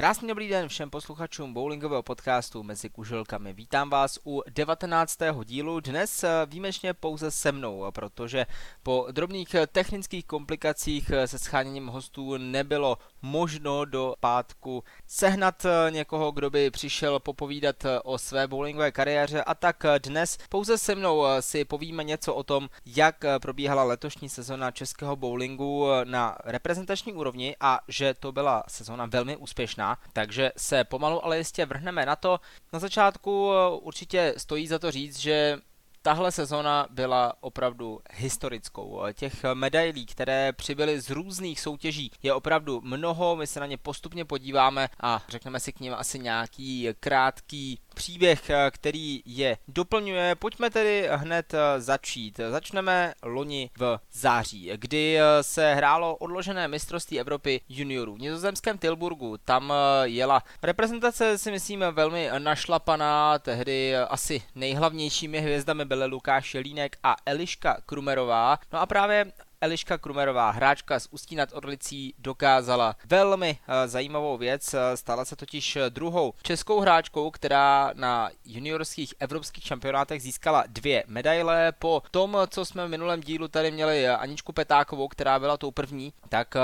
Krásný 0.00 0.28
dobrý 0.28 0.48
den 0.48 0.68
všem 0.68 0.90
posluchačům 0.90 1.54
bowlingového 1.54 2.02
podcastu 2.02 2.62
Mezi 2.62 2.88
kuželkami. 2.88 3.52
Vítám 3.52 3.90
vás 3.90 4.18
u 4.26 4.42
19. 4.48 5.18
dílu, 5.44 5.80
dnes 5.80 6.24
eh, 6.24 6.28
výjimečně 6.46 6.94
pouze 6.94 7.30
se 7.30 7.52
mnou, 7.52 7.84
protože 7.90 8.46
po 8.82 9.06
drobných 9.10 9.56
technických 9.72 10.26
komplikacích 10.26 11.10
se 11.26 11.38
scháněním 11.38 11.86
hostů 11.86 12.36
nebylo 12.36 12.98
možno 13.22 13.84
do 13.84 14.14
pátku 14.20 14.84
sehnat 15.06 15.64
eh, 15.64 15.90
někoho, 15.90 16.32
kdo 16.32 16.50
by 16.50 16.70
přišel 16.70 17.20
popovídat 17.20 17.84
eh, 17.84 18.00
o 18.00 18.18
své 18.18 18.48
bowlingové 18.48 18.92
kariéře 18.92 19.42
a 19.42 19.54
tak 19.54 19.84
dnes 20.04 20.38
pouze 20.48 20.78
se 20.78 20.94
mnou 20.94 21.24
si 21.40 21.64
povíme 21.64 22.04
něco 22.04 22.34
o 22.34 22.42
tom, 22.42 22.68
jak 22.86 23.24
probíhala 23.42 23.84
letošní 23.84 24.28
sezona 24.28 24.70
českého 24.70 25.16
bowlingu 25.16 25.86
na 26.04 26.36
reprezentační 26.44 27.12
úrovni 27.12 27.56
a 27.60 27.80
že 27.88 28.14
to 28.14 28.32
byla 28.32 28.64
sezona 28.68 29.06
velmi 29.06 29.36
úspěšná 29.36 29.89
takže 30.12 30.52
se 30.56 30.84
pomalu 30.84 31.24
ale 31.24 31.38
jistě 31.38 31.66
vrhneme 31.66 32.06
na 32.06 32.16
to. 32.16 32.40
Na 32.72 32.78
začátku 32.78 33.52
eh, 33.52 33.78
určitě 33.80 34.34
stojí 34.36 34.66
za 34.66 34.78
to 34.78 34.90
říct, 34.90 35.18
že 35.18 35.58
Tahle 36.02 36.32
sezona 36.32 36.86
byla 36.90 37.32
opravdu 37.40 38.00
historickou. 38.12 39.02
Těch 39.12 39.44
medailí, 39.54 40.06
které 40.06 40.52
přibyly 40.52 41.00
z 41.00 41.10
různých 41.10 41.60
soutěží, 41.60 42.10
je 42.22 42.34
opravdu 42.34 42.80
mnoho. 42.84 43.36
My 43.36 43.46
se 43.46 43.60
na 43.60 43.66
ně 43.66 43.76
postupně 43.76 44.24
podíváme 44.24 44.88
a 45.00 45.22
řekneme 45.28 45.60
si 45.60 45.72
k 45.72 45.80
ním 45.80 45.94
asi 45.94 46.18
nějaký 46.18 46.88
krátký 47.00 47.78
příběh, 47.94 48.50
eh, 48.50 48.70
který 48.70 49.22
je 49.26 49.56
doplňuje. 49.68 50.34
Pojďme 50.34 50.70
tedy 50.70 51.08
hned 51.12 51.54
eh, 51.54 51.80
začít. 51.80 52.40
Začneme 52.50 53.14
loni 53.22 53.70
v 53.78 53.98
září, 54.12 54.70
kdy 54.74 55.18
eh, 55.18 55.42
se 55.42 55.74
hrálo 55.74 56.16
odložené 56.16 56.68
mistrovství 56.68 57.20
Evropy 57.20 57.60
juniorů 57.68 58.14
v 58.14 58.20
nizozemském 58.20 58.78
Tilburgu. 58.78 59.36
Tam 59.44 59.72
jela 60.02 60.42
reprezentace, 60.62 61.38
si 61.38 61.50
myslím, 61.50 61.84
velmi 61.90 62.30
našlapaná. 62.38 63.38
Tehdy 63.38 63.96
asi 63.96 64.42
nejhlavnějšími 64.54 65.40
hvězdami 65.40 65.84
byly 65.84 66.06
Lukáš 66.06 66.54
Jelínek 66.54 66.96
a 67.02 67.16
Eliška 67.26 67.76
Krumerová. 67.86 68.58
No 68.72 68.80
a 68.80 68.86
právě 68.86 69.32
Eliška 69.62 69.98
Krumerová, 69.98 70.50
hráčka 70.50 71.00
z 71.00 71.08
Ústí 71.10 71.36
nad 71.36 71.52
Orlicí, 71.52 72.14
dokázala 72.18 72.96
velmi 73.04 73.50
uh, 73.50 73.74
zajímavou 73.86 74.36
věc. 74.38 74.74
Stala 74.94 75.24
se 75.24 75.36
totiž 75.36 75.78
druhou 75.88 76.34
českou 76.42 76.80
hráčkou, 76.80 77.30
která 77.30 77.90
na 77.94 78.30
juniorských 78.44 79.14
evropských 79.18 79.64
šampionátech 79.64 80.22
získala 80.22 80.64
dvě 80.66 81.04
medaile. 81.06 81.72
Po 81.72 82.02
tom, 82.10 82.38
co 82.48 82.64
jsme 82.64 82.86
v 82.86 82.90
minulém 82.90 83.20
dílu 83.20 83.48
tady 83.48 83.70
měli 83.70 84.08
Aničku 84.08 84.52
Petákovou, 84.52 85.08
která 85.08 85.38
byla 85.38 85.56
tou 85.56 85.70
první, 85.70 86.12
tak 86.28 86.54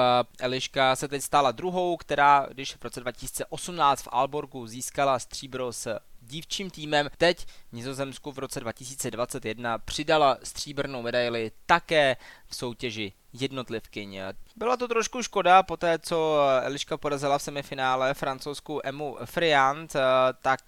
Eliška 0.40 0.96
se 0.96 1.08
teď 1.08 1.22
stala 1.22 1.52
druhou, 1.52 1.96
která 1.96 2.46
když 2.50 2.74
v 2.74 2.84
roce 2.84 3.00
2018 3.00 4.02
v 4.02 4.08
Alborgu 4.12 4.66
získala 4.66 5.18
stříbro 5.18 5.72
s 5.72 5.98
dívčím 6.26 6.70
týmem. 6.70 7.08
Teď 7.18 7.46
Nizozemsku 7.72 8.32
v 8.32 8.38
roce 8.38 8.60
2021 8.60 9.78
přidala 9.78 10.38
stříbrnou 10.42 11.02
medaili 11.02 11.50
také 11.66 12.16
v 12.46 12.56
soutěži 12.56 13.12
jednotlivkyň. 13.32 14.20
Byla 14.56 14.76
to 14.76 14.88
trošku 14.88 15.22
škoda, 15.22 15.62
po 15.62 15.76
té, 15.76 15.98
co 15.98 16.38
Eliška 16.62 16.96
porazila 16.96 17.38
v 17.38 17.42
semifinále 17.42 18.14
francouzskou 18.14 18.80
Emu 18.84 19.16
Friant, 19.24 19.96
tak 20.42 20.60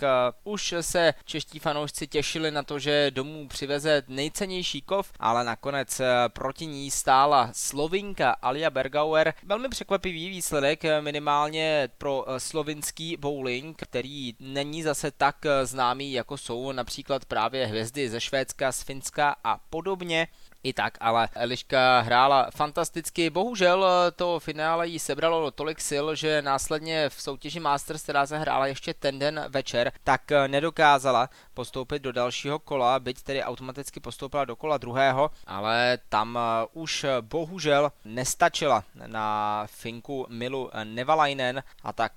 už 0.44 0.74
se 0.80 1.14
čeští 1.24 1.58
fanoušci 1.58 2.06
těšili 2.06 2.50
na 2.50 2.62
to, 2.62 2.78
že 2.78 3.10
domů 3.10 3.48
přiveze 3.48 4.02
nejcennější 4.08 4.82
kov, 4.82 5.12
ale 5.20 5.44
nakonec 5.44 6.00
proti 6.28 6.66
ní 6.66 6.90
stála 6.90 7.50
Slovinka 7.52 8.30
Alia 8.30 8.70
Bergauer. 8.70 9.34
Velmi 9.42 9.68
překvapivý 9.68 10.28
výsledek, 10.28 10.82
minimálně 11.00 11.88
pro 11.98 12.26
slovinský 12.38 13.16
bowling, 13.16 13.76
který 13.82 14.34
není 14.40 14.82
zase 14.82 15.10
tak 15.10 15.36
známý, 15.64 16.12
jako 16.12 16.36
jsou 16.36 16.72
například 16.72 16.87
právě 17.24 17.66
hvězdy 17.66 18.08
ze 18.08 18.20
Švédska, 18.20 18.72
z 18.72 18.82
Finska 18.82 19.36
a 19.44 19.58
podobně. 19.70 20.28
I 20.62 20.72
tak, 20.72 20.98
ale 21.00 21.28
Eliška 21.34 22.00
hrála 22.00 22.50
fantasticky. 22.56 23.30
Bohužel 23.30 23.86
to 24.16 24.40
finále 24.40 24.88
jí 24.88 24.98
sebralo 24.98 25.50
tolik 25.50 25.80
sil, 25.88 26.06
že 26.14 26.42
následně 26.42 27.08
v 27.08 27.22
soutěži 27.22 27.60
Masters, 27.60 28.02
která 28.02 28.26
se 28.26 28.38
hrála 28.38 28.66
ještě 28.66 28.94
ten 28.94 29.18
den 29.18 29.44
večer, 29.48 29.92
tak 30.04 30.22
nedokázala 30.46 31.30
postoupit 31.54 32.02
do 32.02 32.12
dalšího 32.12 32.58
kola, 32.58 32.98
byť 33.00 33.22
tedy 33.22 33.42
automaticky 33.42 34.00
postoupila 34.00 34.44
do 34.44 34.56
kola 34.56 34.78
druhého, 34.78 35.30
ale 35.46 35.98
tam 36.08 36.38
už 36.72 37.06
bohužel 37.20 37.92
nestačila 38.04 38.84
na 39.06 39.66
Finku 39.66 40.26
Milu 40.28 40.70
Nevalainen 40.84 41.62
a 41.82 41.92
tak 41.92 42.12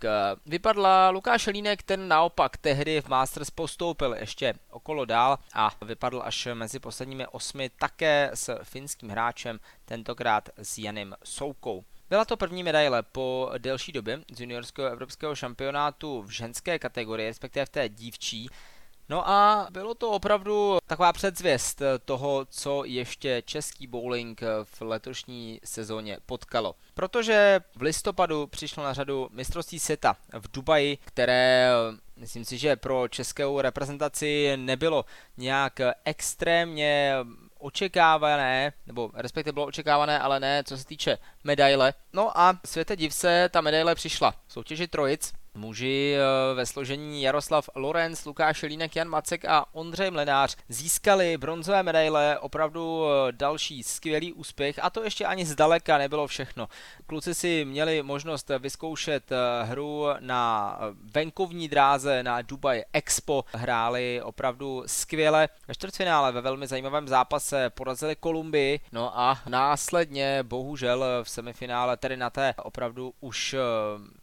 vypadla 0.45 1.09
Lukáš 1.09 1.47
Línek, 1.47 1.83
ten 1.83 2.07
naopak 2.07 2.57
tehdy 2.57 3.01
v 3.01 3.07
Masters 3.07 3.49
postoupil 3.49 4.13
ještě 4.13 4.53
okolo 4.69 5.05
dál 5.05 5.39
a 5.53 5.71
vypadl 5.85 6.21
až 6.25 6.47
mezi 6.53 6.79
posledními 6.79 7.27
osmi 7.27 7.69
také 7.69 8.30
s 8.33 8.59
finským 8.63 9.09
hráčem, 9.09 9.59
tentokrát 9.85 10.49
s 10.57 10.77
Janem 10.77 11.15
Soukou. 11.23 11.83
Byla 12.09 12.25
to 12.25 12.37
první 12.37 12.63
medaile 12.63 13.03
po 13.03 13.51
delší 13.57 13.91
době 13.91 14.21
z 14.31 14.41
juniorského 14.41 14.87
evropského 14.87 15.35
šampionátu 15.35 16.21
v 16.21 16.29
ženské 16.29 16.79
kategorii, 16.79 17.27
respektive 17.27 17.65
v 17.65 17.69
té 17.69 17.89
dívčí. 17.89 18.49
No 19.09 19.29
a 19.29 19.67
bylo 19.71 19.93
to 19.93 20.11
opravdu 20.11 20.77
taková 20.87 21.13
předzvěst 21.13 21.81
toho, 22.05 22.45
co 22.49 22.83
ještě 22.85 23.43
český 23.45 23.87
bowling 23.87 24.41
v 24.63 24.81
letošní 24.81 25.59
sezóně 25.63 26.17
potkalo. 26.25 26.75
Protože 26.93 27.59
v 27.75 27.81
listopadu 27.81 28.47
přišlo 28.47 28.83
na 28.83 28.93
řadu 28.93 29.29
mistrovství 29.31 29.79
světa 29.79 30.15
v 30.39 30.51
Dubaji, 30.51 30.97
které 31.05 31.69
myslím 32.15 32.45
si, 32.45 32.57
že 32.57 32.75
pro 32.75 33.07
českou 33.07 33.61
reprezentaci 33.61 34.57
nebylo 34.57 35.05
nějak 35.37 35.79
extrémně 36.05 37.15
očekávané, 37.61 38.73
nebo 38.87 39.11
respektive 39.13 39.53
bylo 39.53 39.65
očekávané, 39.65 40.19
ale 40.19 40.39
ne 40.39 40.63
co 40.63 40.77
se 40.77 40.85
týče 40.85 41.17
medaile. 41.43 41.93
No 42.13 42.39
a 42.39 42.59
světe 42.65 42.95
div 42.95 43.13
se, 43.13 43.49
ta 43.49 43.61
medaile 43.61 43.95
přišla. 43.95 44.31
V 44.47 44.53
soutěži 44.53 44.87
trojic 44.87 45.33
Muži 45.55 46.15
eh, 46.15 46.53
ve 46.53 46.65
složení 46.65 47.21
Jaroslav 47.21 47.69
Lorenz, 47.75 48.25
Lukáš 48.25 48.61
Línek, 48.61 48.95
Jan 48.95 49.07
Macek 49.07 49.45
a 49.45 49.65
Ondřej 49.73 50.11
Mlenář 50.11 50.57
získali 50.69 51.37
bronzové 51.37 51.83
medaile, 51.83 52.39
opravdu 52.39 53.05
eh, 53.05 53.31
další 53.31 53.83
skvělý 53.83 54.33
úspěch 54.33 54.79
a 54.81 54.89
to 54.89 55.03
ještě 55.03 55.25
ani 55.25 55.45
zdaleka 55.45 55.97
nebylo 55.97 56.27
všechno. 56.27 56.67
Kluci 57.05 57.35
si 57.35 57.65
měli 57.65 58.03
možnost 58.03 58.51
vyzkoušet 58.59 59.31
eh, 59.31 59.63
hru 59.63 60.05
na 60.19 60.77
venkovní 61.13 61.67
dráze 61.67 62.23
na 62.23 62.41
Dubai 62.41 62.83
Expo, 62.93 63.45
hráli 63.53 64.21
opravdu 64.21 64.83
skvěle. 64.85 65.49
Ve 65.67 65.73
čtvrtfinále 65.73 66.31
ve 66.31 66.41
velmi 66.41 66.67
zajímavém 66.67 67.07
zápase 67.07 67.69
porazili 67.69 68.15
Kolumbii, 68.15 68.79
no 68.91 69.19
a 69.19 69.39
následně 69.49 70.43
bohužel 70.43 71.05
v 71.23 71.29
semifinále, 71.29 71.97
tedy 71.97 72.17
na 72.17 72.29
té 72.29 72.53
opravdu 72.57 73.13
už 73.19 73.55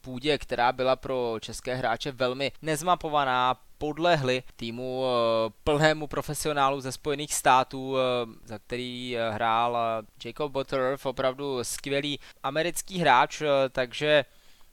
půdě, 0.08 0.38
která 0.38 0.72
byla 0.72 0.96
pro 0.96 1.36
české 1.40 1.74
hráče 1.74 2.12
velmi 2.12 2.52
nezmapovaná, 2.62 3.56
podlehli 3.78 4.42
týmu 4.56 5.04
eh, 5.04 5.50
plnému 5.64 6.06
profesionálu 6.06 6.80
ze 6.80 6.92
Spojených 6.92 7.34
států, 7.34 7.96
eh, 7.98 8.00
za 8.44 8.58
který 8.58 9.16
eh, 9.16 9.30
hrál 9.30 9.78
Jacob 10.24 10.52
Butterworth, 10.52 11.06
opravdu 11.06 11.64
skvělý 11.64 12.20
americký 12.42 12.98
hráč, 12.98 13.42
takže 13.72 14.24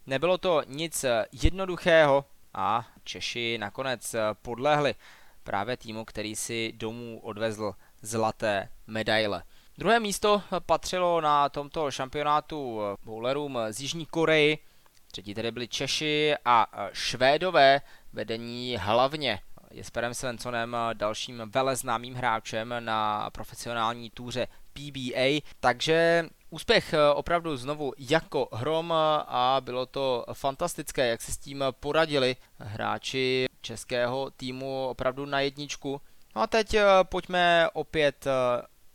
nebylo 0.07 0.37
to 0.37 0.61
nic 0.67 1.05
jednoduchého 1.31 2.25
a 2.53 2.87
Češi 3.03 3.57
nakonec 3.57 4.15
podlehli 4.41 4.95
právě 5.43 5.77
týmu, 5.77 6.05
který 6.05 6.35
si 6.35 6.73
domů 6.75 7.19
odvezl 7.23 7.73
zlaté 8.01 8.69
medaile. 8.87 9.43
Druhé 9.77 9.99
místo 9.99 10.41
patřilo 10.65 11.21
na 11.21 11.49
tomto 11.49 11.91
šampionátu 11.91 12.81
bowlerům 13.03 13.59
z 13.69 13.79
Jižní 13.79 14.05
Koreji, 14.05 14.59
Třetí 15.15 15.33
tedy 15.33 15.51
byli 15.51 15.67
Češi 15.67 16.33
a 16.45 16.67
Švédové, 16.93 17.81
vedení 18.13 18.77
hlavně 18.79 19.39
Jesperem 19.71 20.13
Svensonem, 20.13 20.77
dalším 20.93 21.41
veleznámým 21.45 22.13
hráčem 22.13 22.73
na 22.79 23.29
profesionální 23.29 24.09
túře 24.09 24.47
PBA, 24.73 25.41
takže 25.59 26.25
úspěch 26.49 26.93
opravdu 27.13 27.57
znovu 27.57 27.93
jako 27.97 28.49
hrom 28.51 28.93
a 29.27 29.57
bylo 29.61 29.85
to 29.85 30.25
fantastické, 30.33 31.07
jak 31.07 31.21
se 31.21 31.31
s 31.31 31.37
tím 31.37 31.63
poradili 31.79 32.35
hráči 32.57 33.45
českého 33.61 34.31
týmu 34.31 34.87
opravdu 34.87 35.25
na 35.25 35.39
jedničku. 35.39 36.01
No 36.35 36.41
a 36.41 36.47
teď 36.47 36.75
pojďme 37.03 37.69
opět 37.73 38.27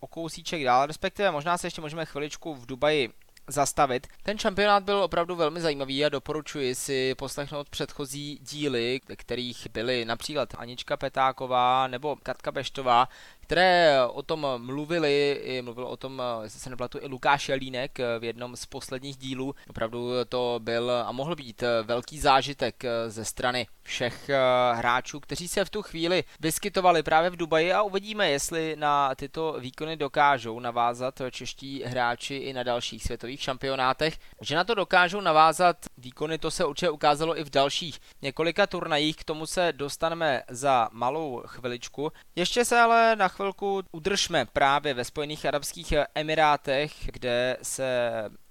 o 0.01 0.07
kousíček 0.07 0.65
dál, 0.65 0.87
respektive 0.87 1.31
možná 1.31 1.59
se 1.59 1.67
ještě 1.67 1.81
můžeme 1.81 2.07
chviličku 2.07 2.55
v 2.55 2.67
Dubaji 2.67 3.13
zastavit. 3.51 4.07
Ten 4.23 4.39
šampionát 4.39 4.83
byl 4.83 5.03
opravdu 5.03 5.37
velmi 5.37 5.61
zajímavý 5.61 6.05
a 6.05 6.09
doporučuji 6.09 6.75
si 6.75 7.15
poslechnout 7.15 7.71
předchozí 7.71 8.39
díly, 8.43 9.01
kterých 9.17 9.67
byly 9.73 10.05
například 10.05 10.55
Anička 10.59 10.97
Petáková 10.97 11.87
nebo 11.87 12.17
Katka 12.23 12.53
Beštová, 12.53 13.09
které 13.51 13.99
o 14.07 14.23
tom 14.23 14.47
mluvili, 14.57 15.43
mluvil 15.63 15.87
o 15.87 15.97
tom, 15.97 16.23
jestli 16.43 16.61
se 16.61 16.71
neplatu, 16.71 16.99
i 17.03 17.07
Lukáš 17.07 17.49
Jelínek 17.49 17.99
v 18.19 18.25
jednom 18.25 18.57
z 18.57 18.67
posledních 18.67 19.17
dílů. 19.17 19.55
Opravdu 19.71 20.11
to 20.29 20.59
byl 20.63 20.91
a 20.91 21.13
mohl 21.13 21.37
být 21.37 21.63
velký 21.83 22.21
zážitek 22.21 22.83
ze 23.09 23.25
strany 23.25 23.67
všech 23.83 24.31
hráčů, 24.75 25.21
kteří 25.21 25.49
se 25.49 25.65
v 25.65 25.71
tu 25.71 25.83
chvíli 25.83 26.25
vyskytovali 26.41 27.03
právě 27.03 27.31
v 27.31 27.37
Dubaji 27.37 27.73
a 27.73 27.83
uvidíme, 27.83 28.31
jestli 28.31 28.77
na 28.77 29.15
tyto 29.15 29.57
výkony 29.59 29.97
dokážou 29.97 30.61
navázat 30.61 31.23
čeští 31.31 31.83
hráči 31.83 32.35
i 32.35 32.53
na 32.53 32.63
dalších 32.63 33.03
světových 33.03 33.43
šampionátech. 33.43 34.19
Že 34.41 34.57
na 34.57 34.65
to 34.65 34.75
dokážou 34.75 35.21
navázat 35.21 35.77
výkony, 35.99 36.39
to 36.39 36.51
se 36.51 36.65
určitě 36.65 36.91
ukázalo 36.91 37.39
i 37.39 37.45
v 37.45 37.51
dalších 37.51 38.01
několika 38.23 38.67
turnajích, 38.67 39.17
k 39.17 39.25
tomu 39.25 39.47
se 39.47 39.73
dostaneme 39.73 40.43
za 40.51 40.89
malou 40.93 41.43
chviličku. 41.47 42.13
Ještě 42.37 42.65
se 42.65 42.81
ale 42.81 43.17
na 43.17 43.29
chvilku 43.41 43.83
udržme 43.93 44.45
právě 44.45 44.95
ve 44.95 45.05
Spojených 45.05 45.47
Arabských 45.47 45.93
Emirátech, 46.15 46.93
kde 47.05 47.57
se 47.63 48.01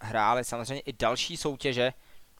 hrály 0.01 0.44
samozřejmě 0.44 0.81
i 0.81 0.94
další 0.94 1.38
soutěže, 1.38 1.94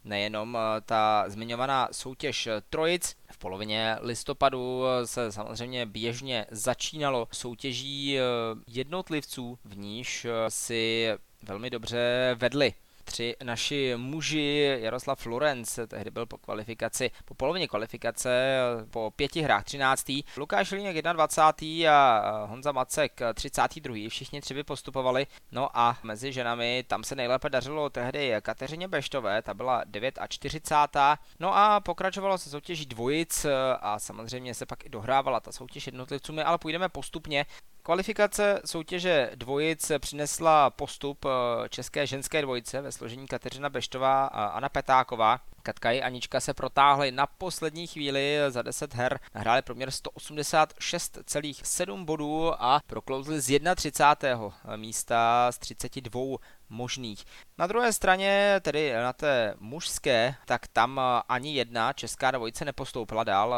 nejenom 0.04 0.58
eh, 0.58 0.82
ta 0.82 1.26
zmiňovaná 1.28 1.90
soutěž 1.92 2.50
Trojic. 2.70 3.16
V 3.32 3.38
polovině 3.38 3.98
listopadu 4.02 4.84
eh, 4.88 5.08
se 5.08 5.32
samozřejmě 5.32 5.86
běžně 5.86 6.46
začínalo 6.52 7.28
soutěží 7.32 8.20
eh, 8.20 8.22
jednotlivců, 8.68 9.60
v 9.66 9.78
níž 9.78 10.28
si 10.48 11.10
velmi 11.44 11.70
dobře 11.70 12.36
vedli 12.40 12.74
tři 13.10 13.36
naši 13.44 13.94
muži, 13.98 14.78
Jaroslav 14.82 15.20
Florenc, 15.20 15.80
tehdy 15.88 16.12
byl 16.12 16.26
po 16.26 16.38
kvalifikaci, 16.38 17.12
po 17.26 17.34
polovině 17.34 17.68
kvalifikace, 17.68 18.60
po 18.90 19.12
pěti 19.16 19.42
hrách 19.42 19.64
13. 19.64 20.12
Lukáš 20.38 20.72
Líněk 20.72 21.02
21. 21.02 22.20
a 22.20 22.46
Honza 22.46 22.72
Macek 22.72 23.22
32. 23.34 24.10
Všichni 24.10 24.42
tři 24.42 24.54
by 24.54 24.64
postupovali. 24.64 25.28
No 25.52 25.78
a 25.78 25.98
mezi 26.04 26.34
ženami 26.34 26.84
tam 26.88 27.04
se 27.04 27.16
nejlépe 27.16 27.50
dařilo 27.50 27.90
tehdy 27.90 28.34
Kateřině 28.42 28.88
Beštové, 28.88 29.42
ta 29.42 29.54
byla 29.54 29.84
49. 30.28 31.20
No 31.40 31.58
a 31.58 31.80
pokračovalo 31.80 32.38
se 32.38 32.50
soutěží 32.50 32.86
dvojic 32.86 33.46
a 33.80 34.00
samozřejmě 34.00 34.54
se 34.54 34.66
pak 34.66 34.86
i 34.86 34.90
dohrávala 34.90 35.40
ta 35.40 35.52
soutěž 35.52 35.86
jednotlivců, 35.86 36.34
my 36.34 36.44
ale 36.44 36.58
půjdeme 36.58 36.90
postupně. 36.90 37.46
Kvalifikace 37.90 38.62
soutěže 38.66 39.32
dvojic 39.36 39.92
přinesla 40.00 40.70
postup 40.70 41.26
eh, 41.26 41.30
české 41.70 42.08
ženské 42.08 42.42
dvojice 42.42 42.82
ve 42.82 42.92
složení 42.92 43.28
Kateřina 43.28 43.70
Beštová 43.70 44.26
a 44.26 44.46
Anna 44.46 44.70
Petáková. 44.70 45.40
Katka 45.64 45.92
i 45.92 46.02
Anička 46.02 46.40
se 46.40 46.54
protáhly 46.54 47.12
na 47.12 47.28
poslední 47.28 47.88
chvíli 47.88 48.38
za 48.50 48.62
10 48.62 48.94
her, 48.94 49.20
nahráli 49.36 49.62
proměr 49.62 49.90
186,7 49.90 52.06
bodů 52.06 52.64
a 52.64 52.82
proklouzli 52.88 53.42
z 53.42 53.60
31. 53.76 54.54
místa 54.76 55.52
z 55.52 55.58
32 55.58 56.22
možných. 56.70 57.26
Na 57.58 57.68
druhé 57.68 57.94
straně, 57.94 58.56
tedy 58.62 58.94
na 58.94 59.14
té 59.14 59.54
mužské, 59.60 60.36
tak 60.46 60.68
tam 60.68 61.02
ani 61.30 61.54
jedna 61.54 61.94
česká 61.94 62.32
dvojice 62.32 62.66
nepostoupila 62.66 63.24
dál. 63.24 63.56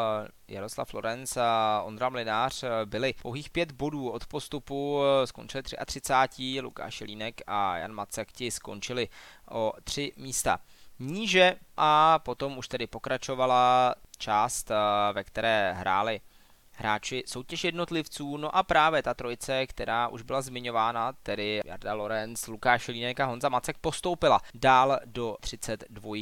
Jaroslav 0.48 0.94
Lorenz 0.94 1.38
a 1.38 1.82
Ondra 1.86 2.10
Mlinář 2.10 2.64
byli 2.86 3.14
pouhých 3.22 3.50
pět 3.50 3.72
bodů 3.72 4.10
od 4.10 4.26
postupu, 4.26 5.02
skončili 5.26 5.64
33. 5.86 6.62
Lukáš 6.62 7.02
Línek 7.02 7.42
a 7.48 7.78
Jan 7.78 7.94
Macek 7.94 8.32
ti 8.32 8.52
skončili 8.52 9.10
o 9.50 9.74
tři 9.84 10.12
místa 10.18 10.60
níže 11.02 11.56
a 11.78 12.20
potom 12.20 12.58
už 12.58 12.68
tedy 12.68 12.88
pokračovala 12.88 13.96
část, 14.18 14.72
ve 15.14 15.24
které 15.24 15.74
hráli 15.74 16.22
hráči 16.82 17.24
soutěž 17.28 17.64
jednotlivců, 17.64 18.38
no 18.38 18.56
a 18.56 18.64
právě 18.64 19.04
ta 19.04 19.14
trojice, 19.14 19.68
která 19.68 20.08
už 20.08 20.22
byla 20.22 20.42
zmiňována, 20.42 21.14
tedy 21.24 21.62
Jarda 21.66 21.94
Lorenz, 21.94 22.48
Lukáš 22.48 22.88
Línek 22.88 23.20
a 23.20 23.26
Honza 23.26 23.50
Macek 23.50 23.78
postoupila 23.78 24.40
dál 24.54 25.00
do 25.06 25.38
32. 25.40 26.16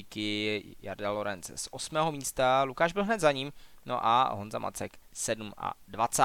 Jarda 0.81 1.11
Lorenz 1.11 1.51
z 1.55 1.67
8. 1.71 1.97
místa, 2.11 2.63
Lukáš 2.63 2.93
byl 2.93 3.03
hned 3.03 3.19
za 3.19 3.31
ním, 3.31 3.51
no 3.85 4.05
a 4.05 4.33
Honza 4.33 4.59
Macek 4.59 4.91
7 5.13 5.51
a 5.57 5.73
20. 5.87 6.23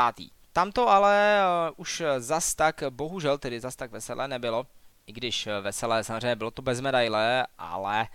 Tam 0.52 0.72
to 0.72 0.88
ale 0.88 1.40
uh, 1.68 1.74
už 1.76 2.02
zas 2.18 2.54
tak, 2.54 2.82
bohužel 2.90 3.38
tedy 3.38 3.60
zas 3.60 3.76
tak 3.76 3.90
veselé 3.90 4.28
nebylo, 4.28 4.66
i 5.06 5.12
když 5.12 5.48
veselé 5.60 6.04
samozřejmě 6.04 6.36
bylo 6.36 6.50
to 6.50 6.62
bez 6.62 6.80
medaile, 6.80 7.46
ale 7.58 8.06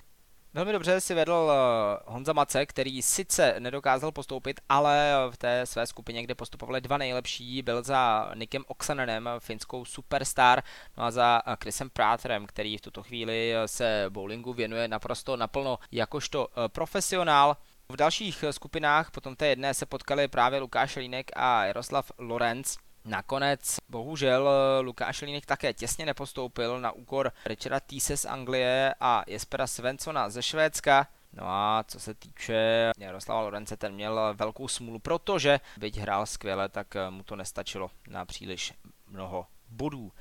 Velmi 0.53 0.71
dobře 0.71 1.01
si 1.01 1.13
vedl 1.13 1.51
eh, 1.51 1.99
Honza 2.05 2.33
Mace, 2.33 2.65
který 2.65 3.01
sice 3.01 3.55
nedokázal 3.59 4.11
postoupit, 4.11 4.59
ale 4.69 5.13
v 5.29 5.37
té 5.37 5.65
své 5.65 5.87
skupině, 5.87 6.23
kde 6.23 6.35
postupovali 6.35 6.81
dva 6.81 6.97
nejlepší, 6.97 7.61
byl 7.61 7.83
za 7.83 8.31
Nikem 8.35 8.63
Oksanenem, 8.67 9.29
finskou 9.39 9.85
superstar, 9.85 10.63
no 10.97 11.03
a 11.03 11.11
za 11.11 11.41
eh, 11.47 11.55
Chrisem 11.63 11.89
Praterem, 11.89 12.45
který 12.45 12.77
v 12.77 12.81
tuto 12.81 13.03
chvíli 13.03 13.55
eh, 13.55 13.67
se 13.67 14.05
bowlingu 14.09 14.53
věnuje 14.53 14.87
naprosto 14.87 15.37
naplno 15.37 15.79
jakožto 15.91 16.47
profesionál. 16.67 17.57
V 17.89 17.95
dalších 17.95 18.43
skupinách, 18.51 19.11
potom 19.11 19.35
té 19.35 19.47
jedné, 19.47 19.73
se 19.73 19.85
potkali 19.85 20.27
právě 20.27 20.59
Lukáš 20.59 20.95
Línek 20.95 21.31
a 21.35 21.65
Jaroslav 21.65 22.11
Lorenz. 22.17 22.77
Nakonec 23.09 23.77
bohužel 23.89 24.49
Lukáš 24.81 25.21
Línek 25.21 25.45
také 25.45 25.73
těsně 25.73 26.05
nepostoupil 26.05 26.79
na 26.79 26.91
úkor 26.91 27.31
Richarda 27.45 27.79
Týse 27.79 28.17
z 28.17 28.25
Anglie 28.25 28.95
a 28.99 29.23
Jespera 29.27 29.67
Svensona 29.67 30.29
ze 30.29 30.43
Švédska. 30.43 31.07
No 31.33 31.43
a 31.45 31.83
co 31.87 31.99
se 31.99 32.13
týče 32.13 32.91
Jaroslava 32.97 33.41
Lorence, 33.41 33.77
ten 33.77 33.93
měl 33.93 34.19
velkou 34.33 34.67
smůlu, 34.67 34.99
protože 34.99 35.59
byť 35.77 35.97
hrál 35.97 36.25
skvěle, 36.25 36.69
tak 36.69 36.87
mu 37.09 37.23
to 37.23 37.35
nestačilo 37.35 37.91
na 38.07 38.25
příliš 38.25 38.73
mnoho 39.07 39.45
bodů. 39.69 40.11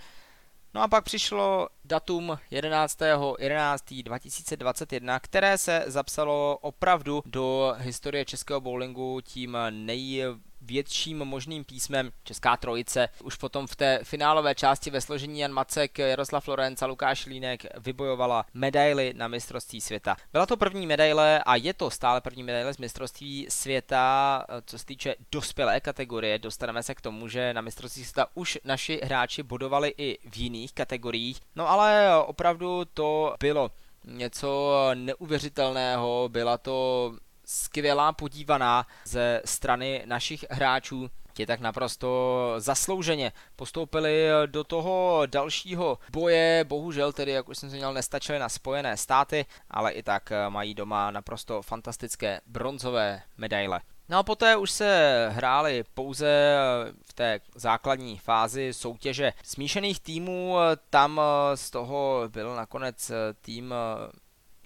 No 0.74 0.82
a 0.82 0.88
pak 0.88 1.04
přišlo 1.04 1.68
datum 1.84 2.38
11.11.2021, 2.52 5.20
které 5.22 5.58
se 5.58 5.84
zapsalo 5.86 6.58
opravdu 6.60 7.22
do 7.26 7.74
historie 7.78 8.24
českého 8.24 8.60
bowlingu 8.60 9.20
tím 9.20 9.56
nej 9.70 10.24
větším 10.60 11.18
možným 11.18 11.64
písmem 11.64 12.10
Česká 12.24 12.56
trojice. 12.56 13.08
Už 13.24 13.36
potom 13.36 13.66
v 13.66 13.76
té 13.76 14.00
finálové 14.02 14.54
části 14.54 14.90
ve 14.90 15.00
složení 15.00 15.40
Jan 15.40 15.52
Macek, 15.52 15.98
Jaroslav 15.98 16.48
Lorenz 16.48 16.82
a 16.82 16.86
Lukáš 16.86 17.26
Línek 17.26 17.62
vybojovala 17.78 18.46
medaily 18.54 19.12
na 19.16 19.28
mistrovství 19.28 19.80
světa. 19.80 20.16
Byla 20.32 20.46
to 20.46 20.56
první 20.56 20.86
medaile 20.86 21.42
a 21.42 21.56
je 21.56 21.74
to 21.74 21.90
stále 21.90 22.20
první 22.20 22.42
medaile 22.42 22.74
z 22.74 22.78
mistrovství 22.78 23.46
světa, 23.48 24.44
co 24.66 24.78
se 24.78 24.86
týče 24.86 25.14
dospělé 25.32 25.80
kategorie. 25.80 26.38
Dostaneme 26.38 26.82
se 26.82 26.94
k 26.94 27.00
tomu, 27.00 27.28
že 27.28 27.54
na 27.54 27.60
mistrovství 27.60 28.04
světa 28.04 28.26
už 28.34 28.58
naši 28.64 29.00
hráči 29.04 29.42
bodovali 29.42 29.94
i 29.98 30.18
v 30.30 30.36
jiných 30.36 30.72
kategoriích. 30.72 31.40
No 31.56 31.68
ale 31.68 32.16
opravdu 32.26 32.84
to 32.84 33.34
bylo 33.40 33.70
něco 34.04 34.74
neuvěřitelného, 34.94 36.28
byla 36.32 36.58
to 36.58 37.12
skvělá 37.48 38.12
podívaná 38.12 38.86
ze 39.04 39.42
strany 39.44 40.02
našich 40.06 40.44
hráčů. 40.50 41.10
Ti 41.32 41.46
tak 41.46 41.60
naprosto 41.60 42.54
zaslouženě 42.58 43.32
postoupili 43.56 44.28
do 44.46 44.64
toho 44.64 45.22
dalšího 45.26 45.98
boje, 46.12 46.64
bohužel 46.68 47.12
tedy, 47.12 47.32
jak 47.32 47.48
už 47.48 47.58
jsem 47.58 47.70
zmínil, 47.70 47.92
nestačili 47.92 48.38
na 48.38 48.48
Spojené 48.48 48.96
státy, 48.96 49.46
ale 49.70 49.92
i 49.92 50.02
tak 50.02 50.32
mají 50.48 50.74
doma 50.74 51.10
naprosto 51.10 51.62
fantastické 51.62 52.40
bronzové 52.46 53.22
medaile. 53.36 53.80
No 54.08 54.18
a 54.18 54.22
poté 54.22 54.56
už 54.56 54.70
se 54.70 55.28
hráli 55.32 55.84
pouze 55.94 56.56
v 57.04 57.12
té 57.12 57.40
základní 57.54 58.18
fázi 58.18 58.74
soutěže 58.74 59.32
smíšených 59.44 60.00
týmů, 60.00 60.56
tam 60.90 61.20
z 61.54 61.70
toho 61.70 62.22
byl 62.28 62.56
nakonec 62.56 63.10
tým 63.40 63.74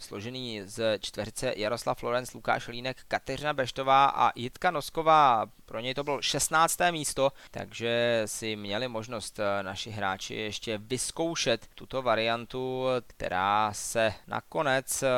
složený 0.02 0.62
z 0.64 0.99
čtveřice 1.00 1.54
Jaroslav 1.56 2.02
Lorenz, 2.02 2.35
Lukáš 2.35 2.68
Línek, 2.68 2.97
Kateřina 3.09 3.52
Beštová 3.52 4.06
a 4.06 4.32
Jitka 4.35 4.71
Nosková. 4.71 5.47
Pro 5.66 5.80
něj 5.80 5.94
to 5.94 6.04
bylo 6.04 6.23
16. 6.23 6.78
místo, 6.90 7.32
takže 7.50 8.23
si 8.26 8.56
měli 8.56 8.88
možnost 8.88 9.38
eh, 9.38 9.62
naši 9.62 9.90
hráči 9.90 10.35
ještě 10.35 10.78
vyzkoušet 10.78 11.66
tuto 11.75 12.02
variantu, 12.02 12.87
která 13.06 13.73
se 13.73 14.14
nakonec 14.26 15.02
eh, 15.02 15.09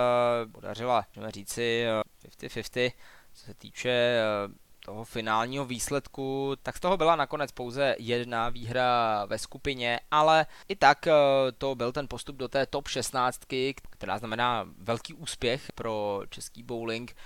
podařila, 0.52 1.06
můžeme 1.16 1.30
říci, 1.30 1.84
50-50, 2.38 2.80
eh, 2.86 2.90
co 3.32 3.44
se 3.46 3.54
týče 3.54 4.18
toho 4.84 5.04
finálního 5.04 5.64
výsledku, 5.64 6.56
tak 6.62 6.76
z 6.76 6.80
toho 6.80 6.96
byla 6.96 7.16
nakonec 7.16 7.52
pouze 7.52 7.96
jedna 7.98 8.48
výhra 8.48 9.24
ve 9.24 9.38
skupině, 9.38 10.00
ale 10.10 10.46
i 10.68 10.76
tak 10.76 11.06
eh, 11.06 11.12
to 11.58 11.74
byl 11.74 11.92
ten 11.92 12.08
postup 12.08 12.36
do 12.36 12.48
té 12.48 12.66
top 12.66 12.88
16, 12.88 13.40
která 13.90 14.18
znamená 14.18 14.66
velký 14.78 15.14
úspěch 15.14 15.72
pro 15.74 16.22
český 16.30 16.62
bowling. 16.62 17.16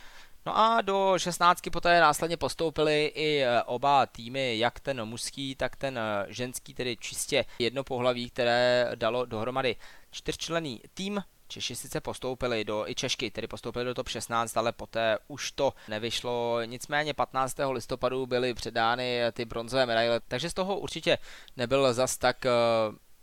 No 0.47 0.59
a 0.59 0.83
do 0.83 1.15
16 1.17 1.61
poté 1.73 2.01
následně 2.01 2.37
postoupili 2.37 3.13
i 3.15 3.45
oba 3.67 4.07
týmy, 4.07 4.59
jak 4.59 4.81
ten 4.81 5.05
mužský, 5.05 5.55
tak 5.55 5.77
ten 5.77 6.01
ženský, 6.29 6.75
tedy 6.75 6.97
čistě 6.97 7.45
jedno 7.59 7.85
pohlaví, 7.85 8.31
které 8.31 8.93
dalo 8.95 9.25
dohromady 9.25 9.77
čtyřčlený 10.11 10.81
tým. 10.95 11.23
Češi 11.49 11.77
sice 11.77 12.01
postoupili 12.01 12.65
do, 12.65 12.89
i 12.89 12.95
Češky, 12.95 13.31
tedy 13.31 13.47
postoupili 13.47 13.85
do 13.85 13.95
top 13.95 14.09
16, 14.09 14.57
ale 14.57 14.73
poté 14.73 15.19
už 15.29 15.53
to 15.53 15.73
nevyšlo. 15.89 16.63
Nicméně 16.65 17.15
15. 17.15 17.57
listopadu 17.71 18.27
byly 18.27 18.55
předány 18.55 19.21
ty 19.33 19.45
bronzové 19.45 19.87
medaile, 19.87 20.21
takže 20.29 20.51
z 20.51 20.55
toho 20.55 20.79
určitě 20.79 21.19
nebyl 21.57 21.95
zas 21.95 22.17
tak 22.17 22.47
eh, 22.47 22.51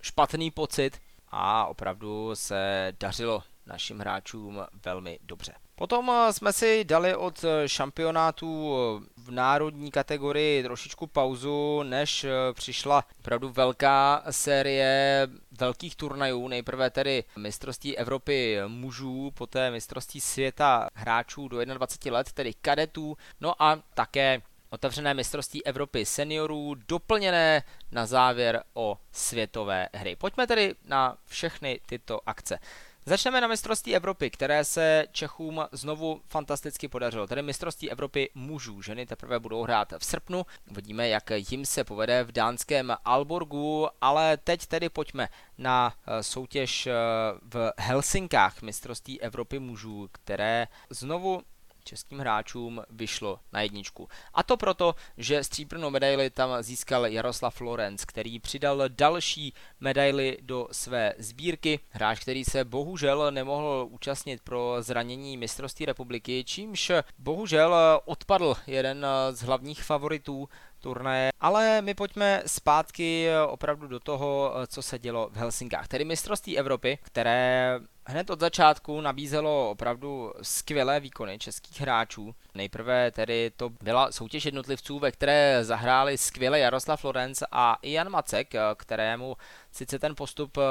špatný 0.01 0.51
pocit 0.51 1.01
a 1.29 1.65
opravdu 1.65 2.36
se 2.36 2.94
dařilo 3.00 3.44
našim 3.65 4.00
hráčům 4.00 4.65
velmi 4.86 5.20
dobře. 5.22 5.53
Potom 5.75 6.10
eh, 6.12 6.34
jsme 6.34 6.53
si 6.53 6.84
dali 6.84 7.15
od 7.15 7.44
eh, 7.44 7.70
šampionátu 7.70 8.75
eh, 8.75 9.10
v 9.17 9.32
národní 9.32 9.91
kategorii 9.91 10.63
trošičku 10.63 11.08
pauzu, 11.08 11.84
než 11.84 12.25
přišla 12.53 13.03
opravdu 13.20 13.50
velká 13.50 14.24
série 14.29 15.27
velkých 15.60 15.96
turnajů. 15.96 16.48
Nejprve 16.48 16.89
tedy 16.89 17.24
mistrovství 17.38 17.98
Evropy 17.98 18.58
mužů, 18.67 19.32
poté 19.34 19.72
mistrovství 19.72 20.22
světa 20.22 20.89
hráčů 20.94 21.48
do 21.48 21.65
21 21.65 22.17
let, 22.17 22.32
tedy 22.32 22.53
kadetů, 22.53 23.17
no 23.41 23.63
a 23.63 23.79
také 23.94 24.41
otevřené 24.70 25.13
mistrovství 25.13 25.65
Evropy 25.65 26.05
seniorů, 26.05 26.75
doplněné 26.88 27.63
na 27.91 28.05
závěr 28.05 28.63
o 28.74 28.98
světové 29.12 29.89
hry. 29.94 30.15
Pojďme 30.15 30.48
tedy 30.48 30.75
na 30.86 31.17
všechny 31.25 31.79
tyto 31.86 32.20
akce. 32.25 32.60
Začneme 33.07 33.41
na 33.41 33.47
mistrovství 33.47 33.95
Evropy, 33.95 34.29
které 34.29 34.63
se 34.65 35.05
Čechům 35.12 35.65
znovu 35.71 36.21
fantasticky 36.27 36.88
podařilo. 36.88 37.27
Tedy 37.27 37.41
mistrovství 37.41 37.91
Evropy 37.91 38.29
mužů. 38.35 38.81
Ženy 38.81 39.05
teprve 39.05 39.39
budou 39.39 39.63
hrát 39.63 39.93
v 39.97 40.05
srpnu. 40.05 40.45
Uvidíme, 40.71 41.07
jak 41.09 41.24
jim 41.51 41.65
se 41.65 41.83
povede 41.83 42.24
v 42.24 42.31
dánském 42.31 42.95
Alborgu, 43.05 43.88
ale 44.01 44.38
teď 44.38 44.65
tedy 44.65 44.89
pojďme 44.89 45.27
na 45.57 45.93
eh, 46.07 46.24
soutěž 46.24 46.88
eh, 46.88 46.93
v 47.41 47.71
Helsinkách 47.77 48.62
mistrovství 48.62 49.21
Evropy 49.21 49.59
mužů, 49.59 50.09
které 50.12 50.67
znovu 50.89 51.41
českým 51.86 52.20
hráčům 52.20 52.84
vyšlo 52.89 53.39
na 53.54 53.62
jedničku. 53.62 54.10
A 54.34 54.44
to 54.44 54.58
proto, 54.58 54.96
že 55.18 55.44
stříbrnou 55.44 55.89
medaili 55.89 56.30
tam 56.30 56.63
získal 56.63 57.08
Jaroslav 57.08 57.56
Florenc, 57.56 58.06
který 58.06 58.39
přidal 58.39 58.84
další 58.88 59.54
medaily 59.80 60.38
do 60.42 60.68
své 60.72 61.13
sbírky. 61.18 61.80
Hráč, 61.89 62.20
který 62.20 62.46
se 62.46 62.65
bohužel 62.65 63.32
nemohl 63.32 63.88
účastnit 63.89 64.42
pro 64.42 64.75
zranění 64.80 65.38
mistrovství 65.38 65.86
republiky, 65.86 66.44
čímž 66.44 66.92
bohužel 67.18 67.75
odpadl 68.06 68.56
jeden 68.68 69.06
z 69.32 69.42
hlavních 69.42 69.84
favoritů 69.84 70.50
turnaje, 70.80 71.32
ale 71.39 71.82
my 71.82 71.94
pojďme 71.94 72.44
zpátky 72.46 73.27
opravdu 73.48 73.88
do 73.88 74.00
toho, 74.00 74.54
co 74.68 74.82
se 74.82 75.00
dělo 75.00 75.30
v 75.32 75.36
Helsinkách, 75.36 75.88
tedy 75.88 76.06
mistrovství 76.06 76.58
Evropy, 76.58 76.98
které 77.01 77.80
hned 78.05 78.29
od 78.29 78.39
začátku 78.39 79.01
nabízelo 79.01 79.69
opravdu 79.69 80.33
skvělé 80.41 81.00
výkony 81.00 81.39
českých 81.39 81.81
hráčů. 81.81 82.35
Nejprve 82.53 83.12
tedy 83.12 83.51
to 83.57 83.69
byla 83.69 84.12
soutěž 84.12 84.45
jednotlivců, 84.45 85.00
ve 85.00 85.12
které 85.12 85.65
zahráli 85.65 86.17
skvěle 86.17 86.59
Jaroslav 86.59 87.01
Florenc 87.01 87.43
a 87.51 87.77
Jan 87.83 88.09
Macek, 88.09 88.53
kterému 88.75 89.38
sice 89.71 90.00
ten 90.00 90.15
postup 90.15 90.57
eh, 90.57 90.62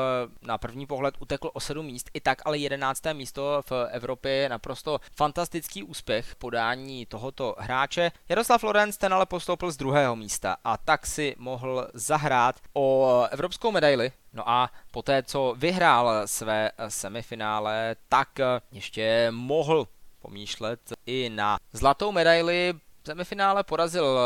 na 0.42 0.58
první 0.58 0.86
pohled 0.86 1.14
utekl 1.20 1.50
o 1.52 1.60
7 1.60 1.86
míst, 1.86 2.10
i 2.14 2.20
tak 2.20 2.42
ale 2.44 2.58
11. 2.58 3.02
místo 3.12 3.62
v 3.70 3.72
Evropě 3.90 4.32
je 4.32 4.48
naprosto 4.48 5.00
fantastický 5.16 5.82
úspěch 5.82 6.36
podání 6.36 7.06
tohoto 7.06 7.56
hráče. 7.58 8.12
Jaroslav 8.28 8.60
Florenc 8.60 8.96
ten 8.96 9.14
ale 9.14 9.26
postoupil 9.26 9.70
z 9.70 9.76
druhého 9.76 10.16
místa 10.16 10.56
a 10.64 10.76
tak 10.76 11.06
si 11.06 11.34
mohl 11.38 11.88
zahrát 11.94 12.56
o 12.72 13.26
evropskou 13.30 13.72
medaili 13.72 14.12
No 14.34 14.48
a 14.50 14.70
poté, 14.90 15.22
co 15.22 15.54
vyhrál 15.58 16.22
své 16.26 16.70
semifinále, 16.88 17.96
tak 18.08 18.28
ještě 18.72 19.28
mohl 19.30 19.88
pomýšlet 20.22 20.80
i 21.06 21.30
na 21.30 21.58
zlatou 21.72 22.12
medaili. 22.12 22.74
V 23.02 23.06
semifinále 23.06 23.64
porazil 23.64 24.18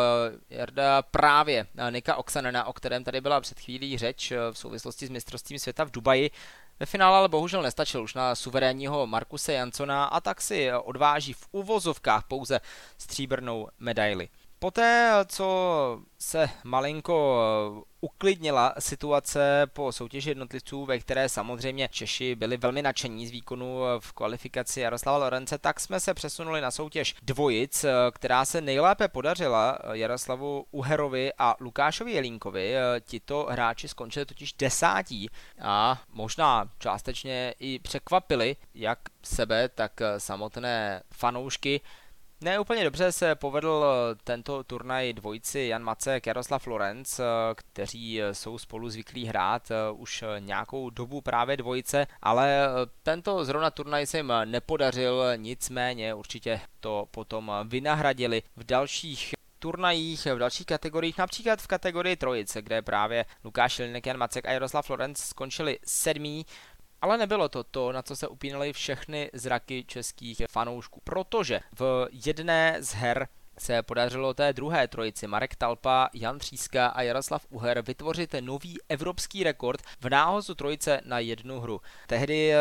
Jarda 0.50 1.02
právě 1.02 1.66
Nika 1.90 2.16
Oksanena, 2.16 2.64
o 2.64 2.72
kterém 2.72 3.04
tady 3.04 3.20
byla 3.20 3.40
před 3.40 3.60
chvílí 3.60 3.98
řeč 3.98 4.32
v 4.52 4.58
souvislosti 4.58 5.06
s 5.06 5.10
mistrovstvím 5.10 5.58
světa 5.58 5.84
v 5.84 5.90
Dubaji. 5.90 6.30
Ve 6.80 6.86
finále 6.86 7.18
ale 7.18 7.28
bohužel 7.28 7.62
nestačil 7.62 8.02
už 8.02 8.14
na 8.14 8.34
suverénního 8.34 9.06
Markuse 9.06 9.52
Jansona 9.52 10.04
a 10.04 10.20
tak 10.20 10.40
si 10.40 10.72
odváží 10.72 11.32
v 11.32 11.48
uvozovkách 11.52 12.24
pouze 12.28 12.60
stříbrnou 12.98 13.68
medaili. 13.78 14.28
Poté, 14.60 15.12
co 15.26 16.00
se 16.18 16.50
malinko 16.64 17.42
uklidnila 18.00 18.74
situace 18.78 19.66
po 19.72 19.92
soutěži 19.92 20.30
jednotlivců, 20.30 20.84
ve 20.84 20.98
které 20.98 21.28
samozřejmě 21.28 21.88
Češi 21.88 22.34
byli 22.34 22.56
velmi 22.56 22.82
nadšení 22.82 23.26
z 23.26 23.30
výkonu 23.30 23.80
v 23.98 24.12
kvalifikaci 24.12 24.80
Jaroslava 24.80 25.18
Lorence, 25.18 25.58
tak 25.58 25.80
jsme 25.80 26.00
se 26.00 26.14
přesunuli 26.14 26.60
na 26.60 26.70
soutěž 26.70 27.14
dvojic, 27.22 27.84
která 28.12 28.44
se 28.44 28.60
nejlépe 28.60 29.08
podařila 29.08 29.78
Jaroslavu 29.92 30.66
Uherovi 30.70 31.32
a 31.38 31.56
Lukášovi 31.60 32.12
Jelínkovi. 32.12 32.74
Tito 33.00 33.46
hráči 33.50 33.88
skončili 33.88 34.26
totiž 34.26 34.52
desátí 34.52 35.30
a 35.62 36.02
možná 36.12 36.70
částečně 36.78 37.54
i 37.58 37.78
překvapili 37.78 38.56
jak 38.74 38.98
sebe, 39.22 39.68
tak 39.68 40.00
samotné 40.18 41.02
fanoušky. 41.14 41.80
Ne 42.40 42.58
úplně 42.58 42.84
dobře 42.84 43.12
se 43.12 43.34
povedl 43.34 43.84
eh, 43.84 44.14
tento 44.24 44.64
turnaj 44.64 45.12
dvojici 45.12 45.60
Jan 45.60 45.82
Macek, 45.82 46.26
Jaroslav 46.26 46.66
Lorenz, 46.66 47.18
eh, 47.18 47.24
kteří 47.54 48.22
eh, 48.22 48.34
jsou 48.34 48.58
spolu 48.58 48.90
zvyklí 48.90 49.26
hrát 49.26 49.68
už 49.92 50.24
nějakou 50.38 50.90
dobu 50.90 51.20
právě 51.20 51.56
dvojice, 51.56 52.06
ale 52.22 52.68
tento 53.02 53.44
zrovna 53.44 53.70
turnaj 53.70 54.06
se 54.06 54.16
jim 54.16 54.32
nepodařil, 54.44 55.22
nicméně 55.36 56.14
určitě 56.14 56.60
to 56.80 57.08
potom 57.10 57.52
vynahradili 57.64 58.42
v 58.56 58.64
dalších 58.64 59.34
turnajích 59.58 60.26
v 60.26 60.38
dalších 60.38 60.66
kategoriích, 60.66 61.18
například 61.18 61.62
v 61.62 61.66
kategorii 61.66 62.16
trojice, 62.16 62.62
kde 62.62 62.82
právě 62.82 63.24
Lukáš 63.44 63.78
Jelinek, 63.78 64.06
Jan 64.06 64.16
Macek 64.16 64.46
a 64.46 64.52
Jaroslav 64.52 64.90
Lorenz 64.90 65.18
skončili 65.18 65.78
sedmí. 65.84 66.46
Ale 67.00 67.18
nebylo 67.18 67.48
to 67.48 67.64
to, 67.64 67.92
na 67.92 68.02
co 68.02 68.16
se 68.16 68.28
upínaly 68.28 68.72
všechny 68.72 69.30
zraky 69.32 69.84
českých 69.84 70.42
fanoušků, 70.50 71.00
protože 71.04 71.60
v 71.78 72.08
jedné 72.12 72.76
z 72.80 72.94
her 72.94 73.28
se 73.58 73.82
podařilo 73.82 74.34
té 74.34 74.52
druhé 74.52 74.88
trojici 74.88 75.26
Marek 75.26 75.56
Talpa, 75.56 76.08
Jan 76.14 76.38
Tříska 76.38 76.86
a 76.86 77.02
Jaroslav 77.02 77.46
Uher 77.50 77.82
vytvořit 77.82 78.34
nový 78.40 78.78
evropský 78.88 79.44
rekord 79.44 79.80
v 80.00 80.08
náhozu 80.08 80.54
trojice 80.54 81.00
na 81.04 81.18
jednu 81.18 81.60
hru. 81.60 81.80
Tehdy 82.06 82.52
eh, 82.54 82.58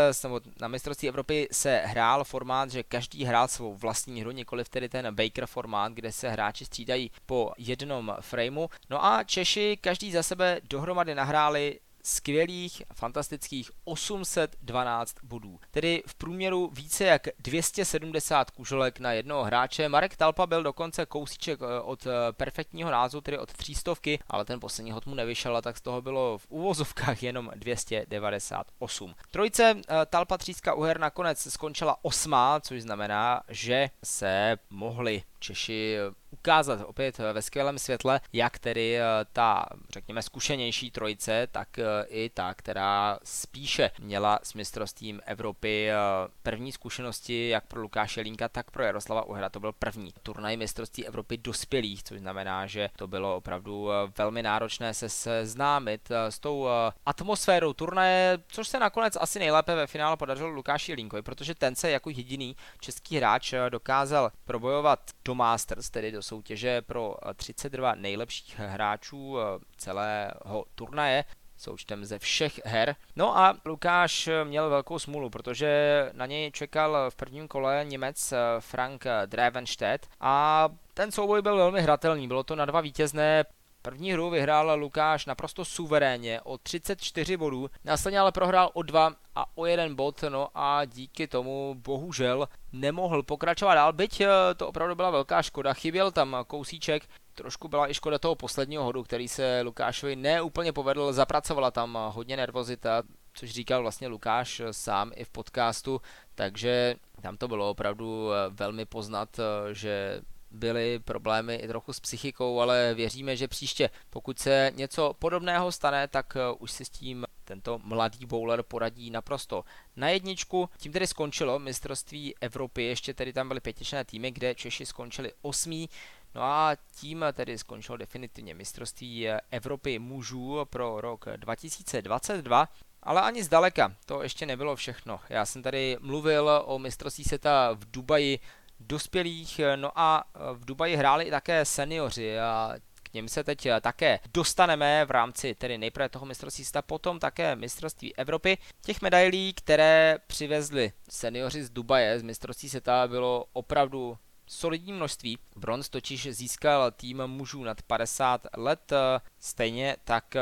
na 0.62 0.68
mistrovství 0.68 1.08
Evropy 1.08 1.48
se 1.52 1.82
hrál 1.86 2.24
formát, 2.24 2.72
že 2.72 2.84
každý 2.84 3.26
hrál 3.26 3.48
svou 3.48 3.76
vlastní 3.76 4.22
hru, 4.22 4.32
nikoli 4.32 4.64
tedy 4.70 4.90
ten 4.90 5.16
Baker 5.16 5.46
formát, 5.46 5.94
kde 5.94 6.12
se 6.12 6.30
hráči 6.30 6.66
střídají 6.66 7.12
po 7.26 7.52
jednom 7.58 8.16
frameu. 8.22 8.68
No 8.90 9.06
a 9.06 9.24
Češi 9.24 9.78
každý 9.82 10.12
za 10.12 10.24
sebe 10.24 10.60
dohromady 10.70 11.16
nahráli 11.16 11.80
skvělých, 12.08 12.84
fantastických 12.94 13.72
812 13.84 15.16
bodů. 15.24 15.60
Tedy 15.72 16.04
v 16.08 16.16
průměru 16.16 16.70
více 16.74 17.04
jak 17.04 17.28
270 17.40 18.52
kuželek 18.52 19.00
na 19.00 19.12
jednoho 19.12 19.44
hráče. 19.44 19.90
Marek 19.90 20.16
Talpa 20.16 20.48
byl 20.48 20.64
dokonce 20.64 21.06
kousíček 21.06 21.60
eh, 21.62 21.82
od 21.82 22.08
eh, 22.08 22.12
perfektního 22.32 22.92
názu, 22.92 23.22
tedy 23.22 23.38
od 23.38 23.54
300, 23.54 23.94
ale 24.28 24.46
ten 24.46 24.60
poslední 24.60 24.92
hod 24.92 25.06
mu 25.06 25.16
nevyšel 25.16 25.58
a 25.58 25.62
tak 25.62 25.78
z 25.78 25.82
toho 25.82 26.02
bylo 26.02 26.38
v 26.38 26.46
úvozovkách 26.50 27.24
jenom 27.24 27.52
298. 27.56 29.16
Trojice 29.32 29.76
eh, 29.78 30.06
Talpa 30.06 30.38
Tříska 30.38 30.74
Uher 30.74 31.00
nakonec 31.00 31.52
skončila 31.52 31.98
osmá, 32.02 32.60
což 32.60 32.82
znamená, 32.82 33.42
že 33.50 33.90
se 34.04 34.58
mohli 34.70 35.24
Češi 35.40 35.98
ukázat 36.40 36.80
opět 36.86 37.18
ve 37.18 37.42
skvělém 37.42 37.80
světle, 37.80 38.20
jak 38.34 38.60
tedy 38.60 38.98
eh, 38.98 39.04
ta, 39.34 39.66
řekněme, 39.90 40.22
zkušenější 40.22 40.92
trojice, 40.92 41.48
tak 41.52 41.80
eh, 41.80 41.84
i 42.08 42.30
ta, 42.30 42.54
která 42.54 43.20
spíše 43.24 43.92
měla 44.00 44.40
s 44.44 44.54
mistrovstvím 44.54 45.22
Evropy 45.26 45.90
eh, 45.90 45.96
první 46.44 46.72
zkušenosti, 46.72 47.50
jak 47.50 47.66
pro 47.68 47.82
Lukáše 47.82 48.22
Línka, 48.22 48.50
tak 48.50 48.72
pro 48.72 48.84
Jaroslava 48.84 49.24
Uhra. 49.24 49.50
To 49.50 49.60
byl 49.60 49.72
první 49.72 50.14
turnaj 50.24 50.58
mistrovství 50.58 51.08
Evropy 51.08 51.38
dospělých, 51.38 52.04
což 52.04 52.20
znamená, 52.20 52.68
že 52.68 52.90
to 52.96 53.08
bylo 53.08 53.36
opravdu 53.36 53.90
velmi 54.18 54.44
náročné 54.44 54.94
se 54.94 55.10
seznámit 55.10 56.12
s 56.30 56.40
tou 56.40 56.68
atmosférou 57.06 57.74
turnaje, 57.74 58.40
což 58.48 58.68
se 58.68 58.80
nakonec 58.80 59.18
asi 59.20 59.40
nejlépe 59.40 59.76
ve 59.76 59.88
finále 59.88 60.18
podařilo 60.18 60.50
Lukáši 60.50 60.94
Línkovi, 60.94 61.22
protože 61.22 61.56
ten 61.56 61.76
se 61.76 61.92
jako 61.92 62.10
jediný 62.10 62.56
český 62.80 63.18
hráč 63.18 63.54
dokázal 63.70 64.32
probojovat 64.46 65.00
do 65.26 65.36
Masters, 65.36 65.90
tedy 65.90 66.12
do 66.12 66.22
soutěže 66.38 66.82
pro 66.82 67.16
32 67.36 67.96
nejlepších 67.96 68.60
hráčů 68.60 69.40
eh, 69.40 69.44
celého 69.78 70.66
turnaje. 70.76 71.24
součtem 71.60 72.06
ze 72.06 72.20
všech 72.20 72.66
her. 72.66 72.96
No 73.16 73.38
a 73.38 73.58
Lukáš 73.66 74.30
měl 74.44 74.70
velkou 74.70 75.00
smůlu, 75.00 75.30
protože 75.30 75.70
na 76.14 76.26
něj 76.26 76.52
čekal 76.52 77.10
v 77.10 77.16
prvním 77.16 77.48
kole 77.48 77.86
Němec 77.88 78.34
Frank 78.60 79.04
Drevenstedt 79.26 80.08
a 80.20 80.70
ten 80.94 81.12
souboj 81.12 81.42
byl 81.42 81.58
velmi 81.58 81.82
hratelný, 81.82 82.28
bylo 82.28 82.44
to 82.44 82.56
na 82.56 82.66
dva 82.66 82.82
vítězné, 82.82 83.46
První 83.88 84.12
hru 84.14 84.30
vyhrál 84.30 84.80
Lukáš 84.80 85.26
naprosto 85.26 85.66
suverénně 85.66 86.42
o 86.42 86.58
34 86.58 87.38
bodů, 87.38 87.70
následně 87.84 88.20
ale 88.20 88.32
prohrál 88.32 88.70
o 88.74 88.82
2 88.82 89.14
a 89.36 89.58
o 89.58 89.66
jeden 89.66 89.96
bod, 89.96 90.24
no 90.30 90.48
a 90.56 90.86
díky 90.86 91.28
tomu 91.28 91.76
bohužel 91.78 92.48
nemohl 92.74 93.24
pokračovat 93.24 93.76
dál, 93.76 93.94
byť 93.94 94.22
eh, 94.22 94.28
to 94.58 94.68
opravdu 94.68 94.96
byla 94.96 95.10
velká 95.10 95.42
škoda, 95.42 95.74
chyběl 95.74 96.12
tam 96.12 96.38
kousíček, 96.48 97.04
trošku 97.36 97.68
byla 97.68 97.90
i 97.90 97.94
škoda 97.94 98.18
toho 98.20 98.36
posledního 98.36 98.84
hodu, 98.84 99.04
který 99.04 99.28
se 99.28 99.62
Lukášovi 99.62 100.16
neúplně 100.16 100.74
povedl, 100.74 101.14
zapracovala 101.14 101.72
tam 101.72 101.98
hodně 102.12 102.38
nervozita, 102.38 103.04
což 103.34 103.50
říkal 103.52 103.82
vlastně 103.82 104.08
Lukáš 104.08 104.62
sám 104.72 105.12
i 105.16 105.24
v 105.24 105.30
podcastu, 105.30 106.02
takže 106.36 106.96
tam 107.22 107.38
to 107.38 107.48
bylo 107.48 107.70
opravdu 107.70 108.32
eh, 108.32 108.36
velmi 108.50 108.86
poznat, 108.86 109.40
eh, 109.40 109.74
že 109.74 110.22
byly 110.52 111.00
problémy 111.00 111.56
i 111.56 111.68
trochu 111.68 111.94
s 111.94 112.00
psychikou, 112.00 112.60
ale 112.60 112.94
věříme, 112.94 113.38
že 113.38 113.48
příště, 113.48 113.90
pokud 114.10 114.40
se 114.40 114.72
něco 114.76 115.14
podobného 115.20 115.72
stane, 115.72 116.08
tak 116.08 116.36
eh, 116.36 116.54
už 116.60 116.72
si 116.72 116.86
s 116.86 116.90
tím 116.90 117.26
tento 117.44 117.80
mladý 117.84 118.26
bowler 118.26 118.64
poradí 118.64 119.10
naprosto 119.10 119.64
na 119.96 120.10
jedničku. 120.10 120.70
Tím 120.78 120.92
tedy 120.92 121.08
skončilo 121.08 121.60
mistrovství 121.60 122.36
Evropy, 122.42 122.84
ještě 122.84 123.14
tedy 123.14 123.34
tam 123.34 123.48
byly 123.48 123.60
pětičné 123.60 124.06
týmy, 124.06 124.32
kde 124.32 124.56
Češi 124.56 124.86
skončili 124.86 125.32
osmý. 125.42 125.90
No 126.36 126.44
a 126.44 126.76
tím 126.96 127.26
tedy 127.34 127.58
skončilo 127.58 127.98
definitivně 127.98 128.54
mistrovství 128.54 129.28
Evropy 129.52 130.00
mužů 130.00 130.66
pro 130.70 131.02
rok 131.02 131.26
2022. 131.36 132.70
Ale 133.04 133.22
ani 133.22 133.44
zdaleka, 133.44 133.96
to 134.06 134.24
ještě 134.24 134.46
nebylo 134.46 134.76
všechno. 134.76 135.20
Já 135.30 135.46
jsem 135.46 135.64
tady 135.64 135.98
mluvil 136.00 136.64
o 136.66 136.80
mistrovství 136.80 137.24
světa 137.24 137.74
v 137.74 137.92
Dubaji 137.92 138.40
dospělých, 138.80 139.62
no 139.76 139.92
a 140.00 140.24
v 140.54 140.66
Dubaji 140.66 140.96
hráli 140.96 141.26
i 141.26 141.32
také 141.32 141.66
seniori 141.66 142.40
a 142.40 142.74
k 143.04 143.14
něm 143.14 143.28
se 143.28 143.44
teď 143.44 143.68
také 143.82 144.20
dostaneme 144.34 145.06
v 145.06 145.12
rámci 145.12 145.56
tedy 145.56 145.78
nejprve 145.78 146.10
toho 146.10 146.26
mistrovství 146.26 146.64
světa, 146.64 146.82
potom 146.82 147.20
také 147.20 147.56
mistrovství 147.56 148.16
Evropy. 148.16 148.58
Těch 148.82 149.02
medailí, 149.02 149.54
které 149.54 150.18
přivezli 150.28 150.92
seniori 151.10 151.64
z 151.64 151.70
Dubaje 151.70 152.20
z 152.20 152.24
mistrovství 152.24 152.70
světa 152.70 153.08
bylo 153.08 153.46
opravdu 153.54 154.18
solidní 154.48 154.94
množství. 154.94 155.38
Bronz 155.56 155.90
totiž 155.90 156.28
získal 156.32 156.92
tým 156.92 157.28
mužů 157.28 157.64
nad 157.64 157.82
50 157.82 158.48
let, 158.58 158.94
stejně 159.40 159.96
tak 160.04 160.36
eh, 160.36 160.42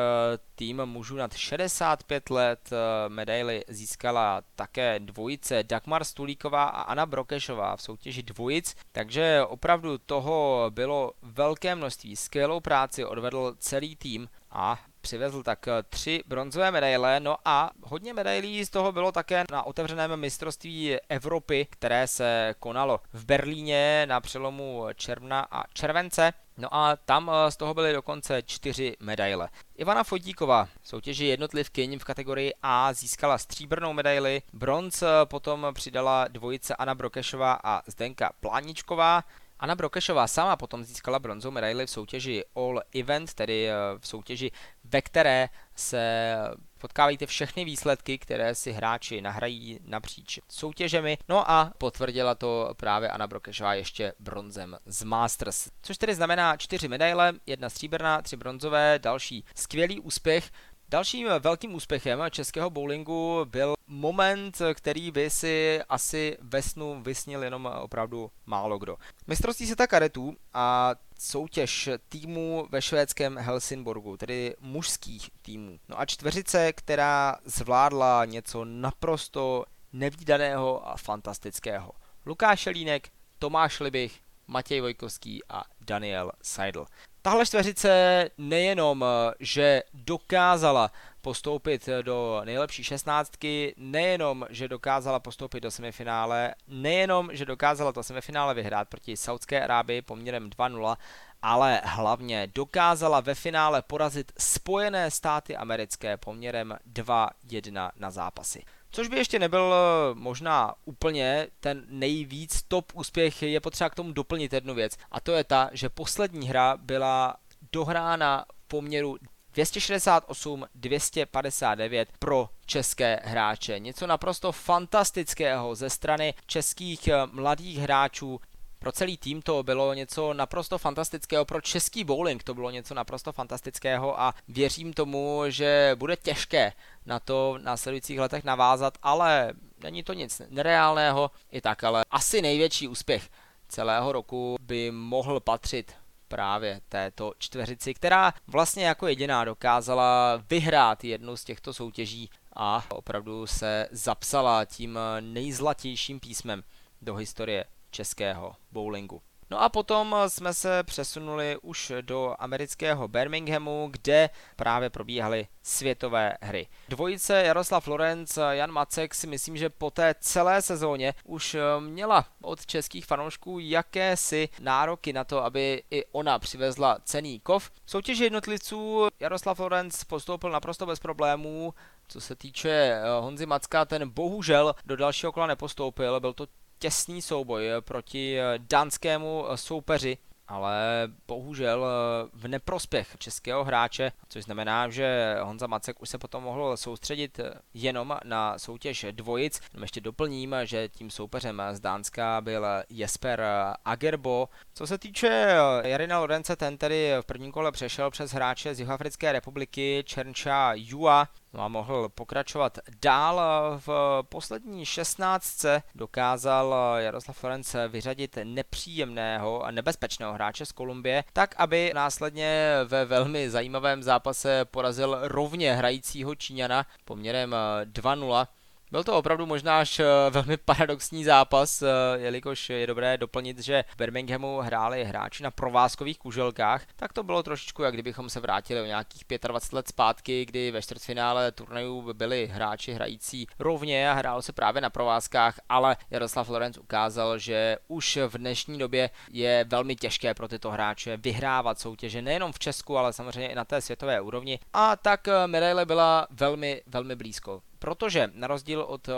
tým 0.55 0.85
mužů 0.85 1.15
nad 1.15 1.33
65 1.33 2.29
let 2.29 2.69
eh, 2.71 3.09
medaily 3.09 3.63
získala 3.67 4.41
také 4.55 4.99
dvojice 4.99 5.63
Dagmar 5.63 6.03
Stulíková 6.03 6.63
a 6.63 6.81
Anna 6.81 7.05
Brokešová 7.05 7.75
v 7.75 7.81
soutěži 7.81 8.23
dvojic, 8.23 8.75
takže 8.91 9.41
opravdu 9.47 9.97
toho 9.97 10.65
bylo 10.69 11.11
velké 11.21 11.75
množství. 11.75 12.15
Skvělou 12.15 12.59
práci 12.59 13.05
odvedl 13.05 13.55
celý 13.59 13.95
tým 13.95 14.29
a 14.51 14.79
přivezl 15.05 15.43
tak 15.43 15.67
eh, 15.67 15.83
tři 15.89 16.23
bronzové 16.25 16.71
medaile, 16.71 17.19
no 17.19 17.37
a 17.45 17.71
hodně 17.81 18.13
medailí 18.13 18.65
z 18.65 18.69
toho 18.69 18.91
bylo 18.91 19.11
také 19.11 19.43
na 19.51 19.63
otevřeném 19.63 20.17
mistrovství 20.19 20.95
Evropy, 21.09 21.67
které 21.69 22.07
se 22.07 22.55
konalo 22.59 22.99
v 23.13 23.25
Berlíně 23.25 24.05
na 24.05 24.21
přelomu 24.21 24.85
června 24.95 25.47
a 25.51 25.63
července. 25.73 26.33
No 26.57 26.75
a 26.75 26.95
tam 26.95 27.31
eh, 27.33 27.51
z 27.51 27.57
toho 27.57 27.73
byly 27.73 27.93
dokonce 27.93 28.41
čtyři 28.45 28.95
medaile. 28.99 29.49
Ivana 29.75 30.03
Fodíková 30.03 30.67
v 30.81 30.87
soutěži 30.87 31.25
jednotlivkyň 31.25 31.99
v 31.99 32.03
kategorii 32.03 32.53
A 32.63 32.93
získala 32.93 33.37
stříbrnou 33.37 33.93
medaili, 33.93 34.41
bronz 34.53 35.01
eh, 35.01 35.07
potom 35.25 35.67
přidala 35.73 36.27
dvojice 36.27 36.75
Anna 36.75 36.95
Brokešová 36.95 37.59
a 37.63 37.81
Zdenka 37.87 38.31
Pláničková, 38.39 39.23
Anna 39.59 39.75
Brokešová 39.75 40.27
sama 40.27 40.55
potom 40.55 40.83
získala 40.83 41.19
bronzovou 41.19 41.53
medaili 41.53 41.85
v 41.85 41.89
soutěži 41.89 42.43
All 42.55 42.81
Event, 42.95 43.33
tedy 43.33 43.69
v 43.99 44.07
soutěži 44.07 44.51
ve 44.83 45.01
které 45.01 45.49
se 45.75 46.35
potkávají 46.77 47.17
ty 47.17 47.25
všechny 47.25 47.65
výsledky, 47.65 48.17
které 48.17 48.55
si 48.55 48.71
hráči 48.71 49.21
nahrají 49.21 49.79
napříč 49.85 50.39
soutěžemi. 50.49 51.17
No 51.29 51.51
a 51.51 51.71
potvrdila 51.77 52.35
to 52.35 52.73
právě 52.77 53.09
Anna 53.09 53.27
Brokešová 53.27 53.73
ještě 53.73 54.13
bronzem 54.19 54.77
z 54.85 55.03
Masters. 55.03 55.69
Což 55.81 55.97
tedy 55.97 56.15
znamená 56.15 56.57
čtyři 56.57 56.87
medaile, 56.87 57.33
jedna 57.45 57.69
stříbrná, 57.69 58.21
tři 58.21 58.37
bronzové, 58.37 58.99
další 58.99 59.45
skvělý 59.55 59.99
úspěch. 59.99 60.51
Dalším 60.89 61.27
velkým 61.39 61.73
úspěchem 61.73 62.19
českého 62.29 62.69
bowlingu 62.69 63.45
byl 63.45 63.73
moment, 63.87 64.61
který 64.73 65.11
by 65.11 65.29
si 65.29 65.81
asi 65.89 66.37
ve 66.41 66.61
snu 66.61 67.01
vysnil 67.01 67.43
jenom 67.43 67.65
opravdu 67.81 68.31
málo 68.45 68.77
kdo. 68.77 68.97
Mistrovství 69.27 69.65
světa 69.65 69.87
karetů 69.87 70.35
a 70.53 70.95
soutěž 71.19 71.89
týmů 72.09 72.67
ve 72.69 72.81
švédském 72.81 73.37
Helsingborgu, 73.37 74.17
tedy 74.17 74.55
mužských 74.59 75.29
týmů. 75.41 75.79
No 75.89 75.99
a 75.99 76.05
čtveřice, 76.05 76.73
která 76.73 77.35
zvládla 77.45 78.25
něco 78.25 78.65
naprosto 78.65 79.65
nevýdaného 79.93 80.87
a 80.87 80.97
fantastického. 80.97 81.91
Lukáš 82.25 82.65
Línek, 82.65 83.09
Tomáš 83.39 83.79
Libich, 83.79 84.19
Matěj 84.47 84.81
Vojkovský 84.81 85.41
a 85.49 85.63
Daniel 85.81 86.31
Seidel. 86.41 86.85
Tahle 87.25 87.45
čtveřice 87.45 88.29
nejenom, 88.37 89.05
že 89.39 89.83
dokázala 89.93 90.91
postoupit 91.21 91.89
do 92.01 92.41
nejlepší 92.43 92.83
šestnáctky, 92.83 93.73
nejenom, 93.77 94.45
že 94.49 94.67
dokázala 94.67 95.19
postoupit 95.19 95.59
do 95.59 95.71
semifinále, 95.71 96.55
nejenom, 96.67 97.29
že 97.33 97.45
dokázala 97.45 97.91
to 97.91 98.03
semifinále 98.03 98.53
vyhrát 98.53 98.89
proti 98.89 99.17
Saudské 99.17 99.63
Arábii 99.63 100.01
poměrem 100.01 100.49
2-0, 100.49 100.97
ale 101.41 101.81
hlavně 101.83 102.47
dokázala 102.55 103.19
ve 103.19 103.35
finále 103.35 103.81
porazit 103.81 104.31
Spojené 104.37 105.11
státy 105.11 105.55
americké 105.55 106.17
poměrem 106.17 106.77
2-1 106.93 107.91
na 107.97 108.11
zápasy. 108.11 108.63
Což 108.95 109.07
by 109.07 109.17
ještě 109.17 109.39
nebyl 109.39 109.73
eh, 109.73 109.77
možná 110.13 110.73
úplně 110.85 111.47
ten 111.59 111.83
nejvíc 111.89 112.63
top 112.67 112.91
úspěch, 112.93 113.43
je 113.43 113.59
potřeba 113.59 113.89
k 113.89 113.95
tomu 113.95 114.11
doplnit 114.11 114.53
jednu 114.53 114.73
věc. 114.73 114.97
A 115.11 115.19
to 115.19 115.31
je 115.31 115.43
ta, 115.43 115.69
že 115.73 115.89
poslední 115.89 116.47
hra 116.47 116.77
byla 116.77 117.35
dohrána 117.71 118.45
v 118.65 118.67
poměru 118.67 119.17
268-259 119.55 122.05
pro 122.19 122.49
české 122.65 123.19
hráče. 123.23 123.79
Něco 123.79 124.07
naprosto 124.07 124.51
fantastického 124.51 125.75
ze 125.75 125.89
strany 125.89 126.33
českých 126.45 127.07
eh, 127.07 127.13
mladých 127.31 127.77
hráčů, 127.77 128.39
pro 128.79 128.91
celý 128.91 129.17
tým 129.17 129.41
to 129.41 129.63
bylo 129.63 129.93
něco 129.93 130.33
naprosto 130.33 130.77
fantastického, 130.77 131.45
pro 131.45 131.61
český 131.61 132.03
bowling 132.03 132.43
to 132.43 132.53
bylo 132.53 132.71
něco 132.71 132.93
naprosto 132.93 133.31
fantastického 133.31 134.21
a 134.21 134.33
věřím 134.47 134.93
tomu, 134.93 135.43
že 135.47 135.91
bude 135.95 136.15
těžké 136.15 136.73
na 137.05 137.19
to 137.19 137.57
v 137.59 137.63
následujících 137.63 138.19
letech 138.19 138.43
navázat, 138.43 138.97
ale 139.03 139.53
není 139.83 140.03
to 140.03 140.13
nic 140.13 140.41
nereálného 140.49 141.31
i 141.51 141.61
tak, 141.61 141.83
ale 141.83 142.05
asi 142.11 142.41
největší 142.41 142.87
úspěch 142.87 143.29
celého 143.69 144.11
roku 144.11 144.55
by 144.61 144.91
mohl 144.91 145.39
patřit 145.39 145.93
právě 146.27 146.81
této 146.89 147.33
čtveřici, 147.37 147.93
která 147.93 148.33
vlastně 148.47 148.85
jako 148.85 149.07
jediná 149.07 149.45
dokázala 149.45 150.43
vyhrát 150.49 151.03
jednu 151.03 151.37
z 151.37 151.43
těchto 151.43 151.73
soutěží 151.73 152.29
a 152.55 152.85
opravdu 152.89 153.47
se 153.47 153.87
zapsala 153.91 154.65
tím 154.65 154.99
nejzlatějším 155.19 156.19
písmem 156.19 156.63
do 157.01 157.15
historie 157.15 157.65
českého 157.95 158.55
bowlingu. 158.71 159.21
No 159.49 159.61
a 159.61 159.69
potom 159.69 160.15
jsme 160.27 160.53
se 160.53 160.83
přesunuli 160.83 161.57
už 161.61 161.91
do 162.01 162.35
amerického 162.39 163.07
Birminghamu, 163.07 163.87
kde 163.91 164.29
právě 164.55 164.89
probíhaly 164.89 165.47
světové 165.63 166.33
hry. 166.41 166.67
Dvojice 166.89 167.43
Jaroslav 167.43 167.87
Lorenz, 167.87 168.37
Jan 168.49 168.71
Macek 168.71 169.15
si 169.15 169.27
myslím, 169.27 169.57
že 169.57 169.69
po 169.69 169.91
té 169.91 170.15
celé 170.19 170.61
sezóně 170.61 171.13
už 171.23 171.57
měla 171.79 172.25
od 172.41 172.65
českých 172.65 173.05
fanoušků 173.05 173.59
jakési 173.59 174.49
nároky 174.59 175.13
na 175.13 175.23
to, 175.23 175.43
aby 175.43 175.83
i 175.91 176.05
ona 176.05 176.39
přivezla 176.39 176.97
cený 177.03 177.39
kov. 177.39 177.71
V 177.85 177.91
soutěži 177.91 178.23
jednotlivců 178.23 179.07
Jaroslav 179.19 179.59
Lorenz 179.59 180.03
postoupil 180.03 180.49
naprosto 180.49 180.85
bez 180.85 180.99
problémů, 180.99 181.73
co 182.07 182.21
se 182.21 182.35
týče 182.35 183.01
Honzy 183.21 183.45
Macka, 183.45 183.85
ten 183.85 184.09
bohužel 184.09 184.75
do 184.85 184.95
dalšího 184.95 185.31
kola 185.31 185.47
nepostoupil, 185.47 186.19
byl 186.19 186.33
to 186.33 186.47
těsný 186.85 187.21
souboj 187.21 187.63
proti 187.81 188.39
eh, 188.39 188.59
dánskému 188.69 189.45
eh, 189.49 189.57
soupeři 189.57 190.17
ale 190.47 191.07
bohužel 191.27 191.85
eh, 191.85 192.29
v 192.33 192.47
neprospěch 192.47 193.15
českého 193.17 193.63
hráče, 193.63 194.11
což 194.29 194.43
znamená, 194.43 194.89
že 194.89 195.37
Honza 195.41 195.67
Macek 195.67 196.01
už 196.01 196.09
se 196.09 196.17
potom 196.17 196.43
mohl 196.43 196.77
soustředit 196.77 197.39
jenom 197.73 198.17
na 198.23 198.59
soutěž 198.59 199.05
dvojic. 199.11 199.61
Ještě 199.81 200.01
doplním, 200.01 200.55
že 200.63 200.89
tím 200.89 201.11
soupeřem 201.11 201.61
z 201.71 201.79
Dánska 201.79 202.41
byl 202.41 202.65
Jesper 202.89 203.43
Agerbo. 203.85 204.49
Co 204.73 204.87
se 204.87 204.97
týče 204.97 205.55
Jarina 205.83 206.19
Lorence, 206.19 206.55
ten 206.55 206.77
tedy 206.77 207.13
v 207.21 207.25
prvním 207.25 207.51
kole 207.51 207.71
přešel 207.71 208.11
přes 208.11 208.31
hráče 208.31 208.75
z 208.75 208.79
Jihoafrické 208.79 209.31
republiky 209.31 210.03
Černča 210.07 210.71
Jua, 210.75 211.27
No 211.55 211.63
a 211.63 211.67
mohl 211.67 212.09
pokračovat 212.09 212.79
dál. 213.01 213.41
V 213.85 213.89
poslední 214.29 214.85
16. 214.85 215.65
dokázal 215.95 216.75
Jaroslav 216.97 217.37
Florenc 217.37 217.75
vyřadit 217.87 218.37
nepříjemného 218.43 219.63
a 219.63 219.71
nebezpečného 219.71 220.33
hráče 220.33 220.65
z 220.65 220.71
Kolumbie, 220.71 221.23
tak 221.33 221.55
aby 221.57 221.91
následně 221.95 222.75
ve 222.85 223.05
velmi 223.05 223.49
zajímavém 223.49 224.03
zápase 224.03 224.65
porazil 224.65 225.17
rovně 225.21 225.73
hrajícího 225.73 226.35
Číňana 226.35 226.85
poměrem 227.05 227.55
2-0. 227.85 228.47
Byl 228.91 229.03
to 229.03 229.17
opravdu 229.17 229.45
možná 229.45 229.79
až 229.79 229.99
eh, 229.99 230.05
velmi 230.29 230.57
paradoxní 230.57 231.23
zápas, 231.23 231.81
eh, 231.81 231.87
jelikož 232.15 232.69
je 232.69 232.87
dobré 232.87 233.17
doplnit, 233.17 233.59
že 233.59 233.83
v 233.93 233.97
Birminghamu 233.97 234.57
hráli 234.57 235.03
hráči 235.03 235.43
na 235.43 235.51
provázkových 235.51 236.19
kuželkách, 236.19 236.85
tak 236.95 237.13
to 237.13 237.23
bylo 237.23 237.43
trošičku, 237.43 237.83
jak 237.83 237.93
kdybychom 237.93 238.29
se 238.29 238.39
vrátili 238.39 238.81
o 238.81 238.85
nějakých 238.85 239.23
25 239.47 239.73
let 239.73 239.87
zpátky, 239.87 240.45
kdy 240.45 240.71
ve 240.71 240.81
čtvrtfinále 240.81 241.51
turnajů 241.51 242.13
byli 242.13 242.47
hráči 242.47 242.93
hrající 242.93 243.47
rovně 243.59 244.11
a 244.11 244.13
hrálo 244.13 244.41
se 244.41 244.53
právě 244.53 244.81
na 244.81 244.89
provázkách, 244.89 245.59
ale 245.69 245.97
Jaroslav 246.11 246.49
Lorenz 246.49 246.77
ukázal, 246.77 247.37
že 247.37 247.77
už 247.87 248.17
v 248.27 248.37
dnešní 248.37 248.79
době 248.79 249.09
je 249.31 249.65
velmi 249.67 249.95
těžké 249.95 250.33
pro 250.33 250.47
tyto 250.47 250.71
hráče 250.71 251.17
vyhrávat 251.17 251.79
soutěže 251.79 252.21
nejenom 252.21 252.51
v 252.51 252.59
Česku, 252.59 252.97
ale 252.97 253.13
samozřejmě 253.13 253.51
i 253.51 253.55
na 253.55 253.65
té 253.65 253.81
světové 253.81 254.21
úrovni. 254.21 254.59
A 254.73 254.95
tak 254.95 255.27
eh, 255.27 255.47
medaile 255.47 255.85
byla 255.85 256.27
velmi, 256.29 256.81
velmi 256.87 257.15
blízko 257.15 257.61
protože 257.79 258.29
na 258.33 258.47
rozdíl 258.47 258.81
od 258.81 259.09
eh, 259.09 259.13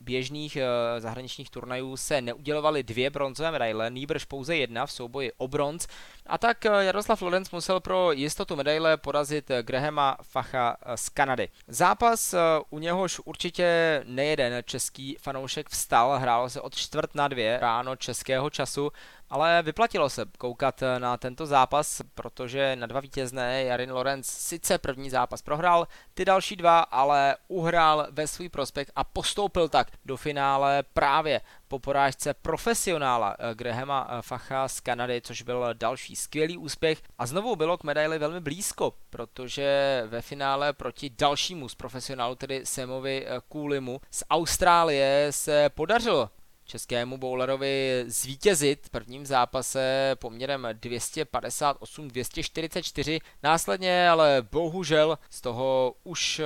běžných 0.00 0.56
eh, 0.56 0.66
zahraničních 1.00 1.50
turnajů 1.50 1.96
se 1.96 2.20
neudělovaly 2.20 2.82
dvě 2.82 3.10
bronzové 3.10 3.50
medaile, 3.50 3.90
nýbrž 3.90 4.24
pouze 4.24 4.56
jedna 4.56 4.86
v 4.86 4.92
souboji 4.92 5.32
o 5.36 5.48
bronz. 5.48 5.86
A 6.26 6.38
tak 6.38 6.66
eh, 6.66 6.84
Jaroslav 6.84 7.22
Lorenz 7.22 7.50
musel 7.50 7.80
pro 7.80 8.12
jistotu 8.12 8.56
medaile 8.56 8.96
porazit 8.96 9.50
Grahama 9.62 10.16
Facha 10.22 10.76
z 10.94 11.08
Kanady. 11.08 11.48
Zápas, 11.68 12.34
u 12.70 12.78
něhož 12.78 13.20
určitě 13.24 14.00
nejeden 14.06 14.62
český 14.64 15.16
fanoušek 15.20 15.68
vstal, 15.68 16.18
hrálo 16.18 16.50
se 16.50 16.60
od 16.60 16.74
čtvrt 16.74 17.14
na 17.14 17.28
dvě 17.28 17.58
ráno 17.60 17.96
českého 17.96 18.50
času 18.50 18.90
ale 19.34 19.62
vyplatilo 19.62 20.10
se 20.10 20.24
koukat 20.38 20.82
na 20.98 21.16
tento 21.16 21.46
zápas, 21.46 22.02
protože 22.14 22.76
na 22.76 22.86
dva 22.86 23.00
vítězné 23.00 23.64
Jarin 23.64 23.92
Lorenz 23.92 24.26
sice 24.26 24.78
první 24.78 25.10
zápas 25.10 25.42
prohrál, 25.42 25.88
ty 26.14 26.24
další 26.24 26.56
dva 26.56 26.80
ale 26.80 27.36
uhrál 27.48 28.06
ve 28.10 28.26
svůj 28.26 28.48
prospekt 28.48 28.92
a 28.96 29.04
postoupil 29.04 29.68
tak 29.68 29.88
do 30.04 30.16
finále 30.16 30.82
právě 30.82 31.40
po 31.68 31.78
porážce 31.78 32.34
profesionála 32.34 33.36
eh, 33.38 33.54
Grahama 33.54 34.08
eh, 34.10 34.22
Facha 34.22 34.68
z 34.68 34.80
Kanady, 34.80 35.20
což 35.20 35.42
byl 35.42 35.66
další 35.72 36.16
skvělý 36.16 36.58
úspěch. 36.58 37.02
A 37.18 37.26
znovu 37.26 37.56
bylo 37.56 37.78
k 37.78 37.84
medaili 37.84 38.18
velmi 38.18 38.40
blízko, 38.40 38.94
protože 39.10 40.02
ve 40.06 40.22
finále 40.22 40.72
proti 40.72 41.10
dalšímu 41.10 41.68
z 41.68 41.74
profesionálu, 41.74 42.34
tedy 42.34 42.66
Samovi 42.66 43.26
Kulimu 43.48 44.00
z 44.10 44.24
Austrálie 44.30 45.26
se 45.30 45.68
podařilo 45.68 46.30
českému 46.64 47.18
bowlerovi 47.18 48.04
zvítězit 48.06 48.86
v 48.86 48.90
prvním 48.90 49.26
zápase 49.26 50.12
poměrem 50.18 50.68
258-244. 50.72 53.20
Následně 53.42 54.08
ale 54.08 54.46
bohužel 54.52 55.18
z 55.30 55.40
toho 55.40 55.94
už 56.04 56.38
eh, 56.38 56.44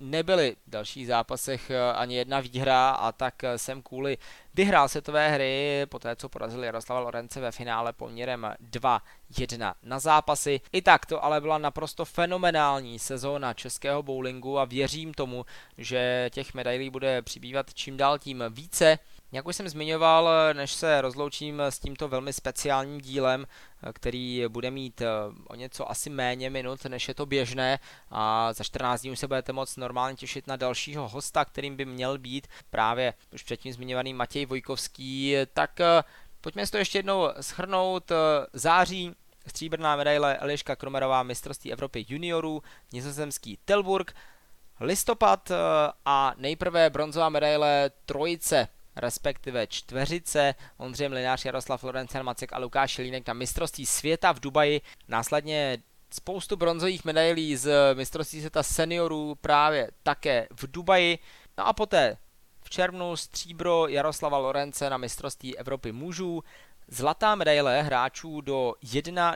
nebyly 0.00 0.56
v 0.66 0.70
dalších 0.70 1.06
zápasech 1.06 1.70
eh, 1.70 1.92
ani 1.92 2.16
jedna 2.16 2.40
výhra 2.40 2.90
a 2.90 3.12
tak 3.12 3.34
jsem 3.56 3.82
kvůli 3.82 4.18
vyhrál 4.54 4.88
světové 4.88 5.30
hry, 5.30 5.82
poté 5.88 6.16
co 6.16 6.28
porazil 6.28 6.64
Jaroslava 6.64 7.00
Lorence 7.00 7.40
ve 7.40 7.52
finále 7.52 7.92
poměrem 7.92 8.54
2-1 8.70 9.74
na 9.82 9.98
zápasy. 9.98 10.60
I 10.72 10.82
tak 10.82 11.06
to 11.06 11.24
ale 11.24 11.40
byla 11.40 11.58
naprosto 11.58 12.04
fenomenální 12.04 12.98
sezóna 12.98 13.54
českého 13.54 14.02
bowlingu 14.02 14.58
a 14.58 14.64
věřím 14.64 15.14
tomu, 15.14 15.46
že 15.78 16.30
těch 16.32 16.54
medailí 16.54 16.90
bude 16.90 17.22
přibývat 17.22 17.74
čím 17.74 17.96
dál 17.96 18.18
tím 18.18 18.44
více. 18.50 18.98
Jak 19.34 19.46
už 19.46 19.56
jsem 19.56 19.68
zmiňoval, 19.68 20.30
než 20.52 20.72
se 20.72 21.00
rozloučím 21.00 21.60
s 21.60 21.78
tímto 21.78 22.08
velmi 22.08 22.32
speciálním 22.32 23.00
dílem, 23.00 23.46
který 23.92 24.44
bude 24.48 24.70
mít 24.70 25.00
eh, 25.00 25.06
o 25.48 25.54
něco 25.54 25.90
asi 25.90 26.10
méně 26.10 26.50
minut, 26.50 26.84
než 26.84 27.08
je 27.08 27.14
to 27.14 27.26
běžné 27.26 27.78
a 28.10 28.52
za 28.52 28.64
14 28.64 29.00
dní 29.00 29.10
už 29.10 29.18
se 29.18 29.26
budete 29.26 29.52
moc 29.52 29.76
normálně 29.76 30.16
těšit 30.16 30.46
na 30.46 30.56
dalšího 30.56 31.08
hosta, 31.08 31.44
kterým 31.44 31.76
by 31.76 31.84
měl 31.84 32.18
být 32.18 32.46
právě 32.70 33.14
už 33.32 33.42
předtím 33.42 33.72
zmiňovaný 33.72 34.14
Matěj 34.14 34.46
Vojkovský, 34.46 35.36
tak 35.52 35.80
eh, 35.80 36.04
pojďme 36.40 36.66
si 36.66 36.72
to 36.72 36.78
ještě 36.78 36.98
jednou 36.98 37.28
schrnout. 37.40 38.10
Eh, 38.10 38.14
září 38.52 39.14
stříbrná 39.46 39.96
medaile 39.96 40.36
Eliška 40.36 40.76
Kromerová 40.76 41.22
mistrovství 41.22 41.72
Evropy 41.72 42.06
juniorů, 42.08 42.62
nizozemský 42.92 43.58
Tilburg, 43.64 44.16
listopad 44.80 45.50
a 46.04 46.34
nejprve 46.36 46.90
bronzová 46.90 47.28
medaile 47.28 47.90
trojice 48.06 48.68
respektive 48.96 49.66
čtveřice, 49.66 50.54
Ondřej 50.76 51.08
Mlinář, 51.08 51.44
Jaroslav 51.44 51.82
Lorencen, 51.82 52.22
Macek 52.22 52.52
a 52.52 52.58
Lukáš 52.58 52.90
Šelínek 52.90 53.28
na 53.28 53.34
mistrovství 53.34 53.86
světa 53.86 54.32
v 54.32 54.40
Dubaji. 54.40 54.80
Následně 55.08 55.78
spoustu 56.14 56.56
bronzových 56.56 57.04
medailí 57.04 57.56
z 57.56 57.94
mistrovství 57.94 58.38
světa 58.40 58.62
seniorů 58.62 59.34
právě 59.34 59.90
také 60.02 60.46
v 60.60 60.70
Dubaji. 60.72 61.18
No 61.58 61.66
a 61.66 61.72
poté 61.72 62.16
v 62.64 62.70
červnu 62.70 63.16
stříbro 63.16 63.88
Jaroslava 63.88 64.38
Lorence 64.38 64.90
na 64.90 64.96
mistrovství 64.96 65.58
Evropy 65.58 65.92
mužů, 65.92 66.42
zlatá 66.88 67.34
medaile 67.34 67.82
hráčů 67.82 68.40
do 68.40 68.74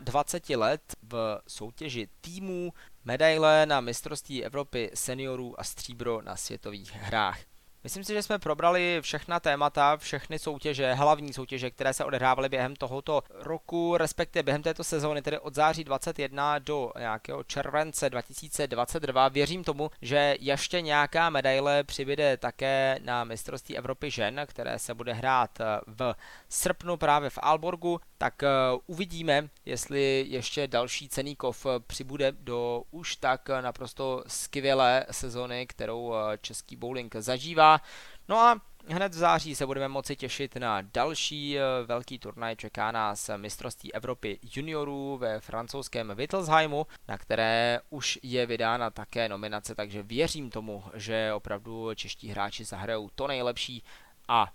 21 0.00 0.66
let 0.66 0.82
v 1.02 1.40
soutěži 1.48 2.08
týmů, 2.20 2.72
medaile 3.04 3.66
na 3.66 3.80
mistrovství 3.80 4.44
Evropy 4.44 4.90
seniorů 4.94 5.60
a 5.60 5.64
stříbro 5.64 6.22
na 6.22 6.36
světových 6.36 6.92
hrách. 6.92 7.38
Myslím 7.84 8.04
si, 8.04 8.12
že 8.12 8.22
jsme 8.22 8.38
probrali 8.38 8.98
všechna 9.00 9.40
témata, 9.40 9.96
všechny 9.96 10.38
soutěže, 10.38 10.94
hlavní 10.94 11.32
soutěže, 11.32 11.70
které 11.70 11.94
se 11.94 12.04
odehrávaly 12.04 12.48
během 12.48 12.76
tohoto 12.76 13.22
roku, 13.30 13.96
respektive 13.96 14.42
během 14.42 14.62
této 14.62 14.84
sezóny, 14.84 15.22
tedy 15.22 15.38
od 15.38 15.54
září 15.54 15.84
21 15.84 16.58
do 16.58 16.92
nějakého 16.98 17.44
července 17.44 18.10
2022. 18.10 19.28
Věřím 19.28 19.64
tomu, 19.64 19.90
že 20.02 20.36
ještě 20.40 20.80
nějaká 20.80 21.30
medaile 21.30 21.84
přibyde 21.84 22.36
také 22.36 22.98
na 23.04 23.24
mistrovství 23.24 23.76
Evropy 23.76 24.10
žen, 24.10 24.40
které 24.46 24.78
se 24.78 24.94
bude 24.94 25.12
hrát 25.12 25.58
v 25.86 26.14
srpnu 26.48 26.96
právě 26.96 27.30
v 27.30 27.38
Alborgu, 27.42 28.00
tak 28.18 28.42
eh, 28.42 28.48
uvidíme, 28.86 29.48
jestli 29.64 30.24
ještě 30.28 30.66
další 30.66 31.08
cený 31.08 31.36
kov 31.36 31.66
přibude 31.86 32.32
do 32.32 32.82
už 32.90 33.16
tak 33.16 33.48
naprosto 33.48 34.24
skvělé 34.26 35.06
sezony, 35.10 35.66
kterou 35.66 36.14
eh, 36.14 36.38
český 36.38 36.76
bowling 36.76 37.16
zažívá. 37.16 37.80
No 38.28 38.38
a 38.38 38.60
hned 38.88 39.14
v 39.14 39.18
září 39.18 39.54
se 39.54 39.66
budeme 39.66 39.88
moci 39.88 40.16
těšit 40.16 40.56
na 40.56 40.82
další 40.82 41.58
eh, 41.58 41.62
velký 41.86 42.18
turnaj. 42.18 42.56
Čeká 42.56 42.92
nás 42.92 43.30
mistrovství 43.36 43.94
Evropy 43.94 44.38
juniorů 44.56 45.16
ve 45.16 45.40
francouzském 45.40 46.12
Wittelsheimu, 46.14 46.86
na 47.08 47.18
které 47.18 47.80
už 47.90 48.18
je 48.22 48.46
vydána 48.46 48.90
také 48.90 49.28
nominace, 49.28 49.74
takže 49.74 50.02
věřím 50.02 50.50
tomu, 50.50 50.84
že 50.94 51.32
opravdu 51.32 51.94
čeští 51.94 52.28
hráči 52.28 52.64
zahrajou 52.64 53.08
to 53.14 53.26
nejlepší 53.26 53.82
a 54.28 54.52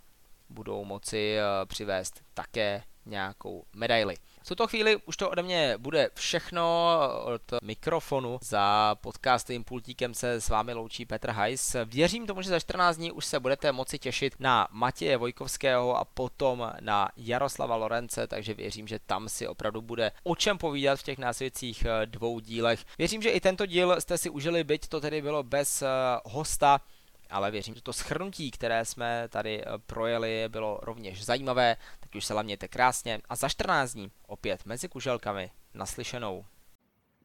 budou 0.49 0.85
moci 0.85 1.37
eh, 1.37 1.65
přivést 1.65 2.21
také 2.33 2.83
nějakou 3.05 3.63
medaili. 3.75 4.15
V 4.43 4.47
tuto 4.47 4.67
chvíli 4.67 4.97
už 5.05 5.17
to 5.17 5.29
ode 5.29 5.43
mě 5.43 5.75
bude 5.77 6.09
všechno 6.13 6.99
od 7.23 7.41
mikrofonu. 7.61 8.39
Za 8.41 8.95
podcastovým 9.01 9.63
pultíkem 9.63 10.13
se 10.13 10.41
s 10.41 10.49
vámi 10.49 10.73
loučí 10.73 11.05
Petr 11.05 11.29
Hajs. 11.29 11.75
Věřím 11.85 12.27
tomu, 12.27 12.41
že 12.41 12.49
za 12.49 12.59
14 12.59 12.97
dní 12.97 13.11
už 13.11 13.25
se 13.25 13.39
budete 13.39 13.71
moci 13.71 13.99
těšit 13.99 14.35
na 14.39 14.67
Matěje 14.71 15.17
Vojkovského 15.17 15.97
a 15.97 16.05
potom 16.05 16.71
na 16.79 17.09
Jaroslava 17.17 17.75
Lorence, 17.75 18.27
takže 18.27 18.53
věřím, 18.53 18.87
že 18.87 18.99
tam 18.99 19.29
si 19.29 19.47
opravdu 19.47 19.81
bude 19.81 20.11
o 20.23 20.35
čem 20.35 20.57
povídat 20.57 20.99
v 20.99 21.03
těch 21.03 21.17
následujících 21.17 21.85
eh, 21.85 22.05
dvou 22.05 22.39
dílech. 22.39 22.85
Věřím, 22.97 23.21
že 23.21 23.29
i 23.29 23.39
tento 23.39 23.65
díl 23.65 24.01
jste 24.01 24.17
si 24.17 24.29
užili, 24.29 24.63
byť 24.63 24.87
to 24.87 25.01
tedy 25.01 25.21
bylo 25.21 25.43
bez 25.43 25.81
eh, 25.81 25.87
hosta, 26.25 26.81
ale 27.29 27.51
věřím, 27.51 27.75
že 27.75 27.81
to 27.81 27.93
schrnutí, 27.93 28.51
které 28.51 28.85
jsme 28.85 29.27
tady 29.29 29.61
eh, 29.61 29.65
projeli, 29.85 30.45
bylo 30.47 30.79
rovněž 30.81 31.25
zajímavé, 31.25 31.77
Teď 32.13 32.17
už 32.17 32.25
se 32.25 32.33
lamějte 32.33 32.67
krásně 32.67 33.21
a 33.29 33.35
za 33.35 33.49
14 33.49 33.93
dní 33.93 34.11
opět 34.27 34.65
mezi 34.65 34.87
kuželkami 34.87 35.51
naslyšenou. 35.73 36.45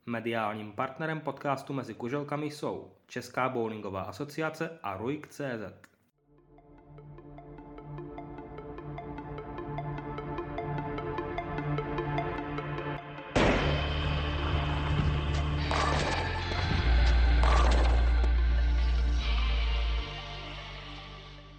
Mediálním 0.07 0.72
partnerem 0.72 1.20
podcastu 1.20 1.72
Mezi 1.72 1.94
kuželkami 1.94 2.46
jsou 2.46 2.92
Česká 3.07 3.48
bowlingová 3.48 4.03
asociace 4.03 4.79
a 4.83 4.96
RUIK.cz. 4.96 5.88